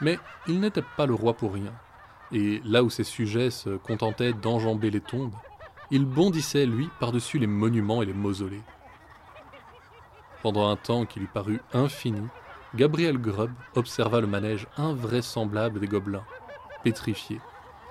Mais 0.00 0.18
il 0.46 0.60
n'était 0.60 0.84
pas 0.96 1.06
le 1.06 1.14
roi 1.14 1.34
pour 1.34 1.54
rien, 1.54 1.72
et 2.32 2.60
là 2.64 2.82
où 2.82 2.90
ses 2.90 3.04
sujets 3.04 3.50
se 3.50 3.70
contentaient 3.76 4.32
d'enjamber 4.32 4.90
les 4.90 5.00
tombes, 5.00 5.34
il 5.92 6.06
bondissait, 6.06 6.64
lui, 6.64 6.88
par-dessus 6.98 7.38
les 7.38 7.46
monuments 7.46 8.02
et 8.02 8.06
les 8.06 8.14
mausolées. 8.14 8.62
Pendant 10.42 10.68
un 10.70 10.76
temps 10.76 11.04
qui 11.04 11.20
lui 11.20 11.26
parut 11.26 11.60
infini, 11.74 12.26
Gabriel 12.74 13.18
Grubb 13.18 13.52
observa 13.76 14.22
le 14.22 14.26
manège 14.26 14.66
invraisemblable 14.78 15.80
des 15.80 15.86
gobelins, 15.86 16.24
pétrifiés, 16.82 17.42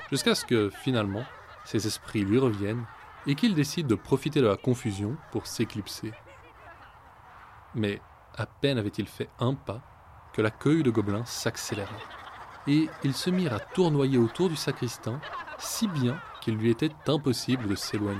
jusqu'à 0.09 0.33
ce 0.33 0.43
que, 0.43 0.71
finalement, 0.71 1.23
ses 1.63 1.85
esprits 1.85 2.23
lui 2.23 2.39
reviennent 2.39 2.85
et 3.27 3.35
qu'il 3.35 3.53
décide 3.53 3.85
de 3.85 3.93
profiter 3.93 4.41
de 4.41 4.47
la 4.47 4.57
confusion 4.57 5.15
pour 5.31 5.45
s'éclipser. 5.45 6.11
Mais 7.75 8.01
à 8.35 8.47
peine 8.47 8.79
avait-il 8.79 9.07
fait 9.07 9.29
un 9.39 9.53
pas 9.53 9.81
que 10.33 10.41
la 10.41 10.49
queue 10.49 10.81
de 10.81 10.89
gobelins 10.89 11.25
s'accéléra, 11.25 11.93
et 12.65 12.89
ils 13.03 13.13
se 13.13 13.29
mirent 13.29 13.53
à 13.53 13.59
tournoyer 13.59 14.17
autour 14.17 14.49
du 14.49 14.55
sacristain 14.55 15.21
si 15.59 15.87
bien 15.87 16.19
qu'il 16.41 16.55
lui 16.55 16.69
était 16.69 16.91
impossible 17.07 17.67
de 17.67 17.75
s'éloigner. 17.75 18.19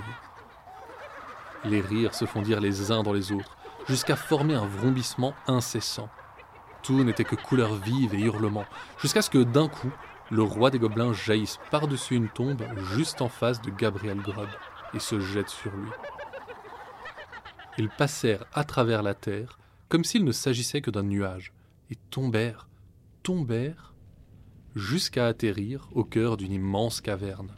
Les 1.65 1.81
rires 1.81 2.15
se 2.15 2.25
fondirent 2.25 2.61
les 2.61 2.91
uns 2.91 3.03
dans 3.03 3.13
les 3.13 3.31
autres, 3.31 3.57
jusqu'à 3.87 4.15
former 4.15 4.55
un 4.55 4.65
vrombissement 4.65 5.33
incessant. 5.47 6.09
Tout 6.83 7.03
n'était 7.03 7.23
que 7.23 7.35
couleurs 7.35 7.75
vives 7.75 8.15
et 8.15 8.21
hurlements, 8.21 8.65
jusqu'à 8.99 9.21
ce 9.21 9.29
que 9.29 9.43
d'un 9.43 9.67
coup, 9.67 9.91
le 10.29 10.43
roi 10.43 10.69
des 10.71 10.79
gobelins 10.79 11.13
jaillisse 11.13 11.59
par-dessus 11.69 12.15
une 12.15 12.29
tombe 12.29 12.63
juste 12.93 13.21
en 13.21 13.29
face 13.29 13.61
de 13.61 13.69
Gabriel 13.69 14.19
Grubb 14.19 14.49
et 14.93 14.99
se 14.99 15.19
jette 15.19 15.49
sur 15.49 15.71
lui. 15.75 15.89
Ils 17.77 17.89
passèrent 17.89 18.45
à 18.53 18.63
travers 18.63 19.03
la 19.03 19.13
terre 19.13 19.57
comme 19.91 20.05
s'il 20.05 20.23
ne 20.23 20.31
s'agissait 20.31 20.79
que 20.79 20.89
d'un 20.89 21.03
nuage, 21.03 21.51
et 21.89 21.97
tombèrent, 22.09 22.69
tombèrent, 23.23 23.93
jusqu'à 24.73 25.27
atterrir 25.27 25.89
au 25.91 26.05
cœur 26.05 26.37
d'une 26.37 26.53
immense 26.53 27.01
caverne. 27.01 27.51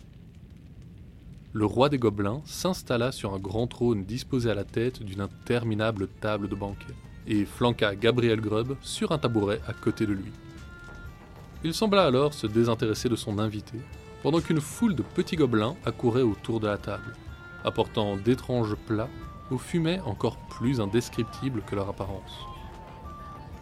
Le 1.55 1.65
roi 1.65 1.89
des 1.89 1.99
gobelins 1.99 2.41
s'installa 2.45 3.11
sur 3.11 3.35
un 3.35 3.37
grand 3.37 3.67
trône 3.67 4.05
disposé 4.05 4.49
à 4.49 4.55
la 4.55 4.63
tête 4.63 5.03
d'une 5.03 5.21
interminable 5.21 6.07
table 6.07 6.49
de 6.49 6.55
banquet, 6.55 6.95
et 7.27 7.45
flanqua 7.45 7.93
Gabriel 7.93 8.41
Grubb 8.41 8.75
sur 8.81 9.11
un 9.11 9.19
tabouret 9.19 9.61
à 9.67 9.73
côté 9.73 10.07
de 10.07 10.13
lui. 10.13 10.31
Il 11.63 11.75
sembla 11.75 12.05
alors 12.05 12.33
se 12.33 12.47
désintéresser 12.47 13.07
de 13.07 13.15
son 13.15 13.37
invité, 13.37 13.77
pendant 14.23 14.41
qu'une 14.41 14.61
foule 14.61 14.95
de 14.95 15.03
petits 15.03 15.35
gobelins 15.35 15.75
accourait 15.85 16.23
autour 16.23 16.59
de 16.59 16.65
la 16.65 16.79
table, 16.79 17.15
apportant 17.63 18.17
d'étranges 18.17 18.75
plats 18.87 19.09
aux 19.51 19.59
fumets 19.59 20.01
encore 20.07 20.37
plus 20.49 20.81
indescriptibles 20.81 21.61
que 21.67 21.75
leur 21.75 21.87
apparence. 21.87 22.47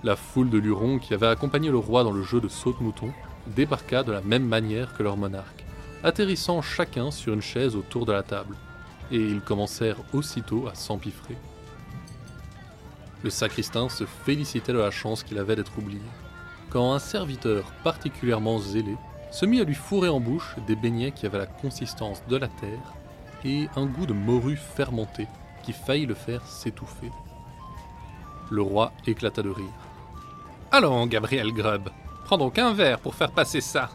La 0.06 0.16
foule 0.16 0.50
de 0.50 0.60
lurons 0.60 0.98
qui 0.98 1.14
avait 1.14 1.28
accompagné 1.28 1.70
le 1.70 1.78
roi 1.78 2.06
dans 2.06 2.14
le 2.14 2.24
jeu 2.24 2.40
de 2.40 2.48
saute-mouton 2.48 3.12
débarqua 3.48 4.04
de 4.04 4.14
la 4.14 4.22
même 4.22 4.46
manière 4.46 4.96
que 4.96 5.04
leur 5.04 5.18
monarque, 5.18 5.61
atterrissant 6.04 6.62
chacun 6.62 7.12
sur 7.12 7.34
une 7.34 7.42
chaise 7.42 7.76
autour 7.76 8.06
de 8.06 8.12
la 8.12 8.24
table, 8.24 8.56
et 9.12 9.18
ils 9.18 9.42
commencèrent 9.42 10.02
aussitôt 10.14 10.68
à 10.68 10.76
s'empiffrer. 10.76 11.38
Le 13.24 13.30
sacristain 13.30 13.90
se 13.90 14.06
félicitait 14.06 14.74
de 14.74 14.80
la 14.80 14.92
chance 14.92 15.24
qu'il 15.24 15.38
avait 15.38 15.56
d'être 15.56 15.78
oublié, 15.78 16.02
quand 16.70 16.94
un 16.94 17.00
serviteur 17.00 17.64
particulièrement 17.84 18.60
zélé 18.60 18.96
se 19.32 19.46
mit 19.46 19.62
à 19.62 19.64
lui 19.64 19.76
fourrer 19.76 20.10
en 20.10 20.20
bouche 20.20 20.56
des 20.68 20.76
beignets 20.76 21.12
qui 21.12 21.26
avaient 21.26 21.38
la 21.38 21.46
consistance 21.46 22.24
de 22.28 22.38
la 22.38 22.48
terre 22.48 22.94
et 23.46 23.68
un 23.76 23.86
goût 23.86 24.06
de 24.06 24.14
morue 24.14 24.58
fermentée 24.58 25.28
qui 25.64 25.74
faillit 25.74 26.06
le 26.06 26.16
faire 26.16 26.46
s'étouffer. 26.46 27.12
Le 28.50 28.62
roi 28.62 28.92
éclata 29.06 29.42
de 29.42 29.50
rire. 29.50 29.66
Allons, 30.72 31.06
Gabriel 31.08 31.52
Grubb, 31.52 31.90
prends 32.26 32.38
donc 32.38 32.58
un 32.58 32.74
verre 32.74 33.00
pour 33.00 33.16
faire 33.16 33.32
passer 33.32 33.62
ça. 33.62 33.90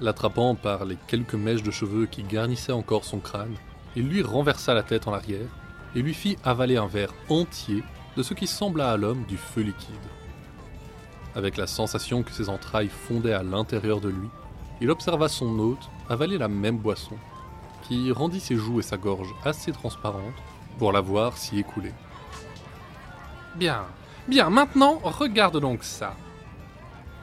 L'attrapant 0.00 0.54
par 0.54 0.84
les 0.84 0.96
quelques 1.08 1.34
mèches 1.34 1.64
de 1.64 1.72
cheveux 1.72 2.06
qui 2.06 2.22
garnissaient 2.22 2.72
encore 2.72 3.04
son 3.04 3.18
crâne, 3.18 3.56
il 3.96 4.08
lui 4.08 4.22
renversa 4.22 4.72
la 4.72 4.84
tête 4.84 5.08
en 5.08 5.12
arrière 5.12 5.48
et 5.96 6.02
lui 6.02 6.14
fit 6.14 6.36
avaler 6.44 6.76
un 6.76 6.86
verre 6.86 7.12
entier 7.28 7.82
de 8.16 8.22
ce 8.22 8.34
qui 8.34 8.46
sembla 8.46 8.92
à 8.92 8.96
l'homme 8.96 9.24
du 9.24 9.36
feu 9.36 9.62
liquide. 9.62 9.94
Avec 11.34 11.56
la 11.56 11.66
sensation 11.66 12.22
que 12.22 12.30
ses 12.30 12.48
entrailles 12.48 12.88
fondaient 12.88 13.32
à 13.32 13.42
l'intérieur 13.42 14.00
de 14.00 14.08
lui, 14.08 14.28
il 14.80 14.90
observa 14.90 15.28
son 15.28 15.58
hôte 15.58 15.90
avaler 16.08 16.38
la 16.38 16.48
même 16.48 16.78
boisson, 16.78 17.16
qui 17.82 18.12
rendit 18.12 18.40
ses 18.40 18.56
joues 18.56 18.78
et 18.78 18.84
sa 18.84 18.96
gorge 18.96 19.34
assez 19.44 19.72
transparentes 19.72 20.22
pour 20.78 20.92
la 20.92 21.00
voir 21.00 21.36
s'y 21.36 21.58
écouler. 21.58 21.92
Bien, 23.56 23.84
bien, 24.28 24.48
maintenant, 24.50 25.00
regarde 25.02 25.60
donc 25.60 25.82
ça. 25.82 26.14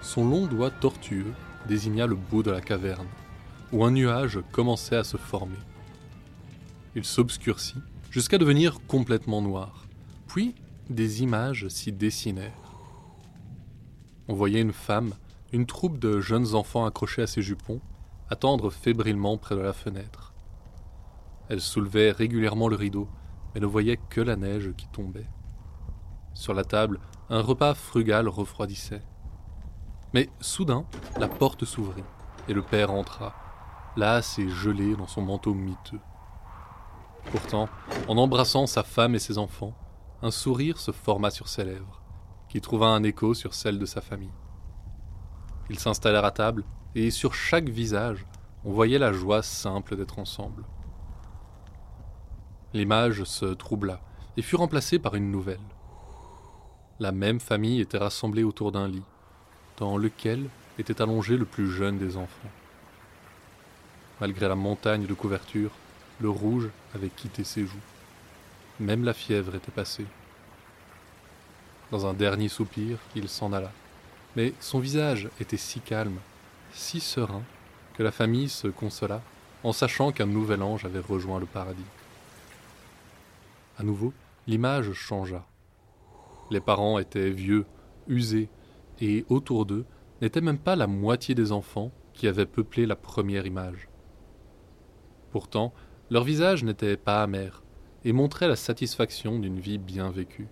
Son 0.02 0.28
long 0.28 0.46
doigt 0.46 0.72
tortueux 0.72 1.34
désigna 1.68 2.08
le 2.08 2.16
bout 2.16 2.44
de 2.44 2.52
la 2.52 2.62
caverne, 2.62 3.08
où 3.72 3.84
un 3.84 3.92
nuage 3.92 4.40
commençait 4.52 4.98
à 4.98 5.04
se 5.04 5.18
former. 5.18 5.58
Il 6.96 7.04
s'obscurcit 7.04 7.82
jusqu'à 8.12 8.38
devenir 8.38 8.80
complètement 8.88 9.42
noir, 9.42 9.86
puis 10.28 10.56
des 10.90 11.24
images 11.24 11.68
s'y 11.68 11.92
dessinèrent. 11.92 12.54
On 14.28 14.34
voyait 14.34 14.62
une 14.62 14.74
femme, 14.74 15.14
une 15.52 15.66
troupe 15.66 16.00
de 16.00 16.20
jeunes 16.20 16.56
enfants 16.56 16.86
accrochés 16.86 17.22
à 17.22 17.28
ses 17.28 17.42
jupons, 17.42 17.82
attendre 18.30 18.70
fébrilement 18.70 19.38
près 19.38 19.56
de 19.56 19.62
la 19.62 19.74
fenêtre. 19.74 20.34
Elle 21.50 21.62
soulevait 21.62 22.12
régulièrement 22.12 22.70
le 22.70 22.76
rideau, 22.76 23.08
mais 23.54 23.62
ne 23.62 23.66
voyait 23.66 24.00
que 24.10 24.22
la 24.22 24.36
neige 24.36 24.72
qui 24.78 24.88
tombait. 24.88 25.28
Sur 26.34 26.54
la 26.54 26.64
table, 26.64 27.00
un 27.30 27.42
repas 27.42 27.74
frugal 27.74 28.28
refroidissait. 28.28 29.02
Mais 30.16 30.30
soudain, 30.40 30.86
la 31.18 31.28
porte 31.28 31.66
s'ouvrit, 31.66 32.06
et 32.48 32.54
le 32.54 32.62
père 32.62 32.90
entra, 32.90 33.36
las 33.98 34.40
et 34.40 34.48
gelé 34.48 34.96
dans 34.96 35.08
son 35.08 35.22
manteau 35.22 35.54
miteux. 35.54 36.00
Pourtant, 37.32 37.68
en 38.08 38.16
embrassant 38.16 38.66
sa 38.66 38.84
femme 38.84 39.16
et 39.16 39.20
ses 39.20 39.38
enfants, 39.38 39.74
un 40.22 40.32
sourire 40.32 40.80
se 40.80 40.92
forma 40.92 41.32
sur 41.32 41.50
ses 41.50 41.66
lèvres, 41.66 42.02
qui 42.48 42.62
trouva 42.62 42.86
un 42.86 43.04
écho 43.04 43.34
sur 43.34 43.54
celle 43.54 43.78
de 43.78 43.86
sa 43.86 44.00
famille. 44.00 44.32
Ils 45.70 45.80
s'installèrent 45.80 46.24
à 46.24 46.32
table, 46.32 46.64
et 46.96 47.12
sur 47.12 47.34
chaque 47.34 47.68
visage, 47.68 48.26
on 48.64 48.72
voyait 48.72 49.00
la 49.00 49.12
joie 49.12 49.44
simple 49.44 49.98
d'être 49.98 50.18
ensemble. 50.18 50.64
L'image 52.72 53.26
se 53.26 53.48
troubla 53.48 54.00
et 54.38 54.42
fut 54.42 54.56
remplacée 54.56 54.98
par 54.98 55.16
une 55.16 55.30
nouvelle. 55.30 55.60
La 57.02 57.12
même 57.12 57.42
famille 57.42 57.82
était 57.82 57.98
rassemblée 57.98 58.46
autour 58.46 58.72
d'un 58.72 58.88
lit, 58.88 59.04
dans 59.78 59.98
lequel 59.98 60.50
était 60.80 61.02
allongé 61.02 61.38
le 61.38 61.46
plus 61.46 61.72
jeune 61.72 61.98
des 61.98 62.18
enfants. 62.18 62.50
Malgré 64.22 64.48
la 64.48 64.56
montagne 64.56 65.06
de 65.06 65.14
couverture, 65.14 65.72
le 66.20 66.30
rouge 66.30 66.70
avait 66.94 67.10
quitté 67.10 67.44
ses 67.44 67.66
joues. 67.66 67.78
Même 68.80 69.04
la 69.04 69.14
fièvre 69.14 69.56
était 69.56 69.72
passée. 69.72 70.06
Dans 71.92 72.08
un 72.08 72.14
dernier 72.14 72.50
soupir, 72.50 72.98
il 73.16 73.30
s'en 73.30 73.54
alla. 73.54 73.72
Mais 74.36 74.54
son 74.60 74.80
visage 74.80 75.30
était 75.40 75.58
si 75.58 75.80
calme, 75.80 76.20
si 76.74 77.00
serein, 77.00 77.44
que 77.96 78.04
la 78.04 78.12
famille 78.12 78.50
se 78.50 78.68
consola 78.68 79.22
en 79.64 79.72
sachant 79.72 80.12
qu'un 80.12 80.26
nouvel 80.26 80.62
ange 80.62 80.86
avait 80.86 81.00
rejoint 81.00 81.40
le 81.40 81.46
paradis. 81.46 81.82
À 83.78 83.84
nouveau, 83.84 84.14
l'image 84.48 84.92
changea. 84.94 85.46
Les 86.52 86.60
parents 86.60 87.00
étaient 87.00 87.32
vieux, 87.32 87.66
usés, 88.08 88.50
et 89.00 89.26
autour 89.30 89.66
d'eux 89.66 89.86
n'était 90.22 90.42
même 90.42 90.60
pas 90.60 90.76
la 90.76 90.88
moitié 90.88 91.36
des 91.36 91.52
enfants 91.52 91.92
qui 92.14 92.28
avaient 92.28 92.46
peuplé 92.46 92.86
la 92.86 92.96
première 92.96 93.46
image. 93.46 93.90
Pourtant, 95.32 95.74
leur 96.10 96.24
visage 96.24 96.64
n'était 96.64 96.98
pas 96.98 97.22
amer 97.22 97.64
et 98.04 98.14
montrait 98.14 98.48
la 98.48 98.56
satisfaction 98.56 99.40
d'une 99.40 99.60
vie 99.60 99.78
bien 99.78 100.10
vécue. 100.10 100.48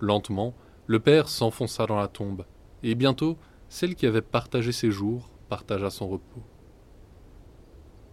Lentement, 0.00 0.54
le 0.86 1.00
père 1.00 1.28
s'enfonça 1.28 1.86
dans 1.86 1.98
la 1.98 2.08
tombe, 2.08 2.46
et 2.82 2.94
bientôt 2.94 3.36
celle 3.68 3.94
qui 3.94 4.06
avait 4.06 4.22
partagé 4.22 4.72
ses 4.72 4.90
jours 4.90 5.30
partagea 5.48 5.90
son 5.90 6.08
repos. 6.08 6.42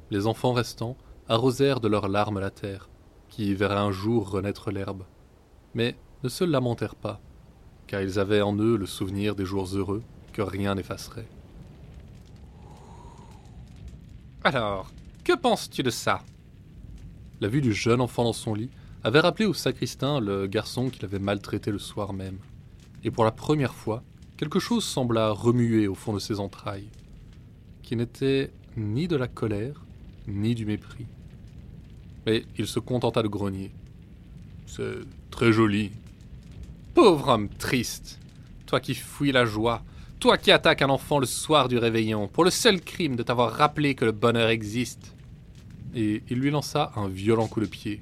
Les 0.09 0.27
enfants 0.27 0.53
restants 0.53 0.97
arrosèrent 1.29 1.79
de 1.79 1.87
leurs 1.87 2.07
larmes 2.07 2.39
la 2.39 2.49
terre, 2.49 2.89
qui 3.29 3.53
verrait 3.53 3.75
un 3.75 3.91
jour 3.91 4.29
renaître 4.29 4.71
l'herbe, 4.71 5.03
mais 5.73 5.95
ne 6.23 6.29
se 6.29 6.43
lamentèrent 6.43 6.95
pas, 6.95 7.21
car 7.87 8.01
ils 8.01 8.19
avaient 8.19 8.41
en 8.41 8.55
eux 8.57 8.77
le 8.77 8.85
souvenir 8.85 9.35
des 9.35 9.45
jours 9.45 9.65
heureux 9.75 10.03
que 10.33 10.41
rien 10.41 10.75
n'effacerait. 10.75 11.27
Alors, 14.43 14.91
que 15.23 15.35
penses-tu 15.35 15.83
de 15.83 15.89
ça? 15.89 16.21
La 17.41 17.47
vue 17.47 17.61
du 17.61 17.73
jeune 17.73 18.01
enfant 18.01 18.23
dans 18.23 18.33
son 18.33 18.53
lit 18.53 18.69
avait 19.03 19.19
rappelé 19.19 19.45
au 19.45 19.53
sacristain 19.53 20.19
le 20.19 20.47
garçon 20.47 20.89
qu'il 20.89 21.05
avait 21.05 21.19
maltraité 21.19 21.71
le 21.71 21.79
soir 21.79 22.13
même, 22.13 22.37
et 23.03 23.11
pour 23.11 23.23
la 23.23 23.31
première 23.31 23.73
fois, 23.73 24.03
quelque 24.37 24.59
chose 24.59 24.83
sembla 24.83 25.31
remuer 25.31 25.87
au 25.87 25.95
fond 25.95 26.13
de 26.13 26.19
ses 26.19 26.39
entrailles, 26.39 26.89
qui 27.83 27.95
n'était 27.95 28.51
ni 28.75 29.07
de 29.07 29.15
la 29.15 29.27
colère, 29.27 29.85
ni 30.27 30.55
du 30.55 30.65
mépris. 30.65 31.05
Mais 32.25 32.45
il 32.57 32.67
se 32.67 32.79
contenta 32.79 33.23
de 33.23 33.27
grogner. 33.27 33.71
C'est 34.65 34.99
très 35.31 35.53
joli. 35.53 35.91
Pauvre 36.97 37.27
homme 37.27 37.49
triste, 37.49 38.19
toi 38.65 38.79
qui 38.79 38.95
fouilles 38.95 39.31
la 39.31 39.45
joie, 39.45 39.83
toi 40.19 40.35
qui 40.35 40.51
attaques 40.51 40.81
un 40.81 40.89
enfant 40.89 41.19
le 41.19 41.27
soir 41.27 41.67
du 41.67 41.77
réveillon, 41.77 42.27
pour 42.27 42.43
le 42.43 42.49
seul 42.49 42.81
crime 42.81 43.15
de 43.15 43.21
t'avoir 43.21 43.51
rappelé 43.51 43.93
que 43.93 44.03
le 44.03 44.11
bonheur 44.11 44.49
existe. 44.49 45.15
Et 45.93 46.23
il 46.27 46.39
lui 46.39 46.49
lança 46.49 46.91
un 46.95 47.07
violent 47.07 47.45
coup 47.45 47.59
de 47.59 47.67
pied, 47.67 48.01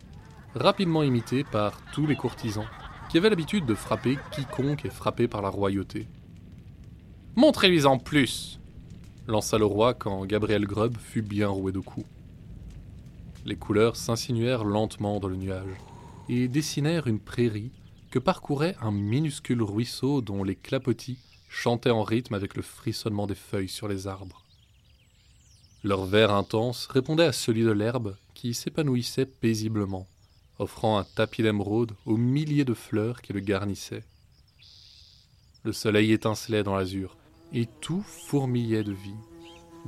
rapidement 0.53 1.03
imité 1.03 1.43
par 1.43 1.81
tous 1.91 2.07
les 2.07 2.15
courtisans, 2.15 2.69
qui 3.09 3.17
avaient 3.17 3.29
l'habitude 3.29 3.65
de 3.65 3.75
frapper 3.75 4.17
quiconque 4.31 4.85
est 4.85 4.95
frappé 4.95 5.27
par 5.27 5.41
la 5.41 5.49
royauté. 5.49 6.07
Montrez-lui-en 7.35 7.97
plus 7.97 8.61
lança 9.27 9.57
le 9.57 9.65
roi 9.65 9.93
quand 9.93 10.25
Gabriel 10.25 10.65
Grubb 10.65 10.95
fut 10.97 11.21
bien 11.21 11.49
roué 11.49 11.73
de 11.73 11.79
coups. 11.79 12.07
Les 13.43 13.57
couleurs 13.57 13.97
s'insinuèrent 13.97 14.63
lentement 14.63 15.19
dans 15.19 15.27
le 15.27 15.35
nuage 15.35 15.75
et 16.29 16.47
dessinèrent 16.47 17.07
une 17.07 17.19
prairie 17.19 17.73
que 18.15 18.19
parcourait 18.19 18.77
un 18.79 18.93
minuscule 18.93 19.61
ruisseau 19.61 20.21
dont 20.21 20.45
les 20.45 20.55
clapotis 20.55 21.19
chantaient 21.49 21.89
en 21.89 22.01
rythme 22.01 22.33
avec 22.33 22.55
le 22.55 22.61
frissonnement 22.61 23.27
des 23.27 23.35
feuilles 23.35 23.67
sur 23.67 23.89
les 23.89 24.07
arbres. 24.07 24.45
Leur 25.83 26.05
vert 26.05 26.33
intense 26.33 26.87
répondait 26.87 27.25
à 27.25 27.33
celui 27.33 27.63
de 27.63 27.71
l'herbe 27.71 28.15
qui 28.33 28.53
s'épanouissait 28.53 29.25
paisiblement, 29.25 30.07
offrant 30.59 30.97
un 30.97 31.03
tapis 31.03 31.43
d'émeraude 31.43 31.91
aux 32.05 32.15
milliers 32.15 32.63
de 32.63 32.73
fleurs 32.73 33.21
qui 33.21 33.33
le 33.33 33.41
garnissaient. 33.41 34.05
Le 35.65 35.73
soleil 35.73 36.13
étincelait 36.13 36.63
dans 36.63 36.77
l'azur, 36.77 37.17
et 37.51 37.67
tout 37.81 38.01
fourmillait 38.01 38.85
de 38.85 38.93
vie, 38.93 39.19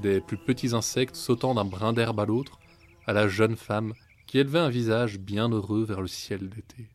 des 0.01 0.19
plus 0.19 0.37
petits 0.37 0.75
insectes 0.75 1.15
sautant 1.15 1.55
d'un 1.55 1.63
brin 1.63 1.93
d'herbe 1.93 2.19
à 2.19 2.25
l'autre, 2.25 2.59
à 3.05 3.13
la 3.13 3.29
jeune 3.29 3.55
femme 3.55 3.93
qui 4.25 4.37
élevait 4.37 4.59
un 4.59 4.67
visage 4.67 5.17
bien 5.17 5.47
heureux 5.47 5.85
vers 5.85 6.01
le 6.01 6.07
ciel 6.07 6.49
d'été. 6.49 6.89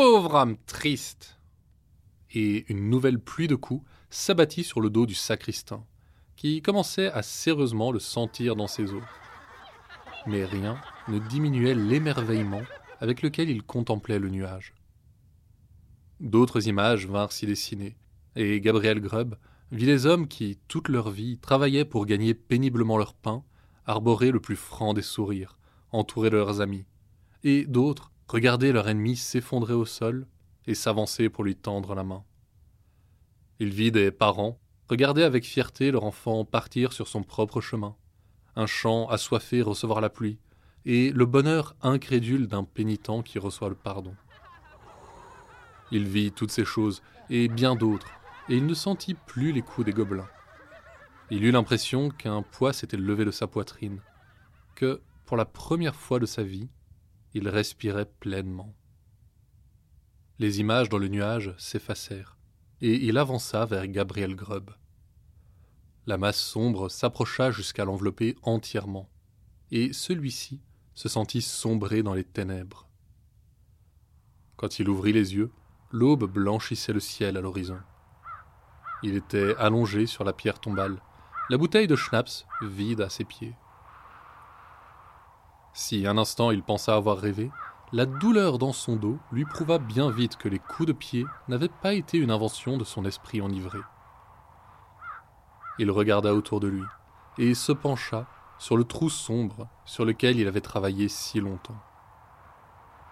Pauvre 0.00 0.34
homme 0.34 0.56
triste 0.64 1.40
Et 2.30 2.70
une 2.70 2.88
nouvelle 2.88 3.18
pluie 3.18 3.48
de 3.48 3.56
coups 3.56 3.84
s'abattit 4.10 4.62
sur 4.62 4.80
le 4.80 4.90
dos 4.90 5.06
du 5.06 5.16
sacristain, 5.16 5.84
qui 6.36 6.62
commençait 6.62 7.10
à 7.10 7.22
sérieusement 7.22 7.90
le 7.90 7.98
sentir 7.98 8.54
dans 8.54 8.68
ses 8.68 8.92
os. 8.92 9.02
Mais 10.28 10.44
rien 10.44 10.80
ne 11.08 11.18
diminuait 11.18 11.74
l'émerveillement 11.74 12.62
avec 13.00 13.22
lequel 13.22 13.50
il 13.50 13.64
contemplait 13.64 14.20
le 14.20 14.28
nuage. 14.28 14.72
D'autres 16.20 16.68
images 16.68 17.08
vinrent 17.08 17.32
s'y 17.32 17.46
dessiner, 17.46 17.96
et 18.36 18.60
Gabriel 18.60 19.00
Grubb 19.00 19.34
vit 19.72 19.86
les 19.86 20.06
hommes 20.06 20.28
qui, 20.28 20.60
toute 20.68 20.88
leur 20.88 21.10
vie, 21.10 21.38
travaillaient 21.38 21.84
pour 21.84 22.06
gagner 22.06 22.34
péniblement 22.34 22.98
leur 22.98 23.14
pain, 23.14 23.42
arborer 23.84 24.30
le 24.30 24.38
plus 24.38 24.54
franc 24.54 24.94
des 24.94 25.02
sourires, 25.02 25.58
entourés 25.90 26.30
de 26.30 26.36
leurs 26.36 26.60
amis, 26.60 26.84
et 27.42 27.64
d'autres 27.64 28.12
regarder 28.28 28.72
leur 28.72 28.88
ennemi 28.88 29.16
s'effondrer 29.16 29.74
au 29.74 29.86
sol 29.86 30.26
et 30.66 30.74
s'avancer 30.74 31.28
pour 31.28 31.44
lui 31.44 31.56
tendre 31.56 31.94
la 31.94 32.04
main. 32.04 32.24
Il 33.58 33.70
vit 33.70 33.90
des 33.90 34.10
parents 34.10 34.58
regarder 34.88 35.22
avec 35.22 35.44
fierté 35.44 35.90
leur 35.90 36.04
enfant 36.04 36.44
partir 36.44 36.92
sur 36.92 37.08
son 37.08 37.22
propre 37.22 37.60
chemin, 37.60 37.96
un 38.56 38.66
champ 38.66 39.08
assoiffé 39.08 39.62
recevoir 39.62 40.00
la 40.00 40.10
pluie, 40.10 40.38
et 40.84 41.10
le 41.10 41.26
bonheur 41.26 41.74
incrédule 41.82 42.46
d'un 42.46 42.64
pénitent 42.64 43.22
qui 43.24 43.38
reçoit 43.38 43.68
le 43.68 43.74
pardon. 43.74 44.14
Il 45.90 46.06
vit 46.06 46.32
toutes 46.32 46.50
ces 46.50 46.64
choses, 46.64 47.02
et 47.30 47.48
bien 47.48 47.76
d'autres, 47.76 48.10
et 48.48 48.56
il 48.56 48.66
ne 48.66 48.74
sentit 48.74 49.14
plus 49.14 49.52
les 49.52 49.62
coups 49.62 49.84
des 49.84 49.92
gobelins. 49.92 50.28
Il 51.30 51.44
eut 51.44 51.50
l'impression 51.50 52.08
qu'un 52.08 52.42
poids 52.42 52.72
s'était 52.72 52.96
levé 52.96 53.24
de 53.24 53.30
sa 53.30 53.46
poitrine, 53.46 54.00
que, 54.74 55.02
pour 55.26 55.36
la 55.36 55.44
première 55.44 55.94
fois 55.94 56.18
de 56.18 56.26
sa 56.26 56.42
vie, 56.42 56.68
il 57.34 57.48
respirait 57.48 58.10
pleinement. 58.20 58.74
Les 60.38 60.60
images 60.60 60.88
dans 60.88 60.98
le 60.98 61.08
nuage 61.08 61.54
s'effacèrent, 61.58 62.36
et 62.80 62.94
il 62.94 63.18
avança 63.18 63.64
vers 63.66 63.86
Gabriel 63.86 64.34
Grubb. 64.34 64.70
La 66.06 66.16
masse 66.16 66.40
sombre 66.40 66.88
s'approcha 66.88 67.50
jusqu'à 67.50 67.84
l'envelopper 67.84 68.36
entièrement, 68.42 69.10
et 69.70 69.92
celui-ci 69.92 70.62
se 70.94 71.08
sentit 71.08 71.42
sombrer 71.42 72.02
dans 72.02 72.14
les 72.14 72.24
ténèbres. 72.24 72.88
Quand 74.56 74.78
il 74.78 74.88
ouvrit 74.88 75.12
les 75.12 75.34
yeux, 75.34 75.52
L'aube 75.90 76.30
blanchissait 76.30 76.92
le 76.92 77.00
ciel 77.00 77.38
à 77.38 77.40
l'horizon. 77.40 77.80
Il 79.02 79.14
était 79.14 79.56
allongé 79.56 80.04
sur 80.04 80.22
la 80.22 80.34
pierre 80.34 80.60
tombale, 80.60 81.00
la 81.48 81.56
bouteille 81.56 81.86
de 81.86 81.96
schnapps 81.96 82.46
vide 82.60 83.00
à 83.00 83.08
ses 83.08 83.24
pieds. 83.24 83.54
Si 85.80 86.08
un 86.08 86.18
instant 86.18 86.50
il 86.50 86.64
pensa 86.64 86.96
avoir 86.96 87.18
rêvé, 87.18 87.52
la 87.92 88.04
douleur 88.04 88.58
dans 88.58 88.72
son 88.72 88.96
dos 88.96 89.16
lui 89.30 89.44
prouva 89.44 89.78
bien 89.78 90.10
vite 90.10 90.36
que 90.36 90.48
les 90.48 90.58
coups 90.58 90.88
de 90.88 90.92
pied 90.92 91.24
n'avaient 91.46 91.68
pas 91.68 91.94
été 91.94 92.18
une 92.18 92.32
invention 92.32 92.78
de 92.78 92.82
son 92.82 93.04
esprit 93.04 93.40
enivré. 93.40 93.78
Il 95.78 95.92
regarda 95.92 96.34
autour 96.34 96.58
de 96.58 96.66
lui 96.66 96.82
et 97.38 97.54
se 97.54 97.70
pencha 97.70 98.26
sur 98.58 98.76
le 98.76 98.82
trou 98.82 99.08
sombre 99.08 99.68
sur 99.84 100.04
lequel 100.04 100.40
il 100.40 100.48
avait 100.48 100.60
travaillé 100.60 101.06
si 101.06 101.38
longtemps. 101.38 101.78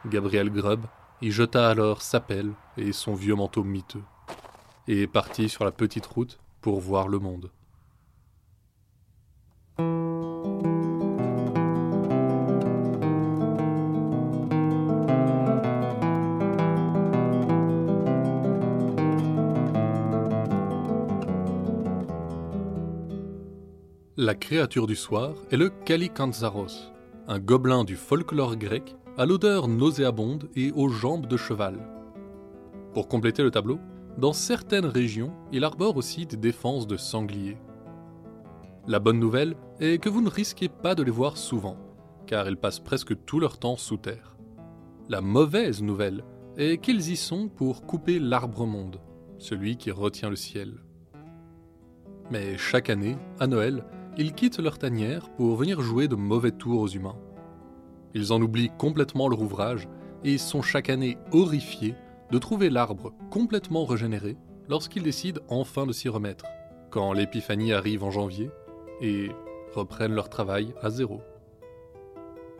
Gabriel 0.04 0.50
Grubb 0.50 0.86
il 1.20 1.30
jeta 1.30 1.70
alors 1.70 2.02
sa 2.02 2.18
pelle 2.18 2.52
et 2.76 2.90
son 2.90 3.14
vieux 3.14 3.36
manteau 3.36 3.62
miteux, 3.62 4.02
et 4.88 5.06
partit 5.06 5.48
sur 5.48 5.64
la 5.64 5.70
petite 5.70 6.06
route 6.06 6.40
pour 6.60 6.80
voir 6.80 7.06
le 7.06 7.20
monde. 7.20 7.52
La 24.18 24.34
créature 24.34 24.86
du 24.86 24.96
soir 24.96 25.34
est 25.50 25.58
le 25.58 25.68
Kalikantzaros, 25.68 26.90
un 27.28 27.38
gobelin 27.38 27.84
du 27.84 27.96
folklore 27.96 28.56
grec 28.56 28.96
à 29.18 29.26
l'odeur 29.26 29.68
nauséabonde 29.68 30.48
et 30.56 30.72
aux 30.72 30.88
jambes 30.88 31.26
de 31.26 31.36
cheval. 31.36 31.86
Pour 32.94 33.08
compléter 33.08 33.42
le 33.42 33.50
tableau, 33.50 33.78
dans 34.16 34.32
certaines 34.32 34.86
régions, 34.86 35.34
il 35.52 35.64
arbore 35.64 35.98
aussi 35.98 36.24
des 36.24 36.38
défenses 36.38 36.86
de 36.86 36.96
sangliers. 36.96 37.58
La 38.86 39.00
bonne 39.00 39.20
nouvelle 39.20 39.54
est 39.80 39.98
que 39.98 40.08
vous 40.08 40.22
ne 40.22 40.30
risquez 40.30 40.70
pas 40.70 40.94
de 40.94 41.02
les 41.02 41.10
voir 41.10 41.36
souvent, 41.36 41.76
car 42.26 42.48
ils 42.48 42.56
passent 42.56 42.80
presque 42.80 43.22
tout 43.26 43.38
leur 43.38 43.58
temps 43.58 43.76
sous 43.76 43.98
terre. 43.98 44.38
La 45.10 45.20
mauvaise 45.20 45.82
nouvelle 45.82 46.24
est 46.56 46.78
qu'ils 46.78 47.10
y 47.10 47.16
sont 47.16 47.48
pour 47.48 47.82
couper 47.84 48.18
l'arbre-monde, 48.18 48.98
celui 49.36 49.76
qui 49.76 49.90
retient 49.90 50.30
le 50.30 50.36
ciel. 50.36 50.72
Mais 52.30 52.56
chaque 52.56 52.88
année, 52.88 53.18
à 53.38 53.46
Noël, 53.46 53.84
ils 54.18 54.32
quittent 54.32 54.58
leur 54.58 54.78
tanière 54.78 55.28
pour 55.30 55.56
venir 55.56 55.80
jouer 55.82 56.08
de 56.08 56.14
mauvais 56.14 56.52
tours 56.52 56.80
aux 56.80 56.88
humains. 56.88 57.18
Ils 58.14 58.32
en 58.32 58.40
oublient 58.40 58.70
complètement 58.78 59.28
leur 59.28 59.42
ouvrage 59.42 59.88
et 60.24 60.38
sont 60.38 60.62
chaque 60.62 60.88
année 60.88 61.18
horrifiés 61.32 61.94
de 62.30 62.38
trouver 62.38 62.70
l'arbre 62.70 63.12
complètement 63.30 63.84
régénéré 63.84 64.36
lorsqu'ils 64.68 65.02
décident 65.02 65.42
enfin 65.48 65.86
de 65.86 65.92
s'y 65.92 66.08
remettre, 66.08 66.46
quand 66.90 67.12
l'épiphanie 67.12 67.72
arrive 67.72 68.02
en 68.02 68.10
janvier, 68.10 68.50
et 69.02 69.30
reprennent 69.74 70.14
leur 70.14 70.30
travail 70.30 70.74
à 70.80 70.88
zéro. 70.88 71.20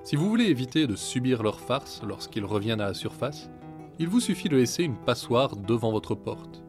Si 0.05 0.15
vous 0.15 0.29
voulez 0.29 0.45
éviter 0.45 0.87
de 0.87 0.95
subir 0.95 1.43
leur 1.43 1.59
farce 1.59 2.03
lorsqu'ils 2.07 2.45
reviennent 2.45 2.83
à 2.83 2.89
la 2.89 2.95
surface, 2.95 3.51
il 3.99 4.09
vous 4.09 4.21
suffit 4.21 4.51
de 4.51 4.57
laisser 4.57 4.85
une 4.85 4.99
passoire 4.99 5.57
devant 5.57 5.91
votre 5.91 6.15
porte. 6.15 6.63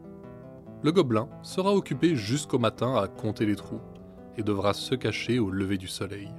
Le 0.82 0.94
gobelin 0.94 1.28
sera 1.44 1.74
occupé 1.76 2.16
jusqu'au 2.16 2.58
matin 2.58 2.96
à 2.96 3.08
compter 3.08 3.46
les 3.46 3.58
trous 3.58 3.82
et 4.38 4.44
devra 4.44 4.74
se 4.74 4.96
cacher 4.96 5.40
au 5.40 5.50
lever 5.50 5.78
du 5.78 5.88
soleil. 5.88 6.30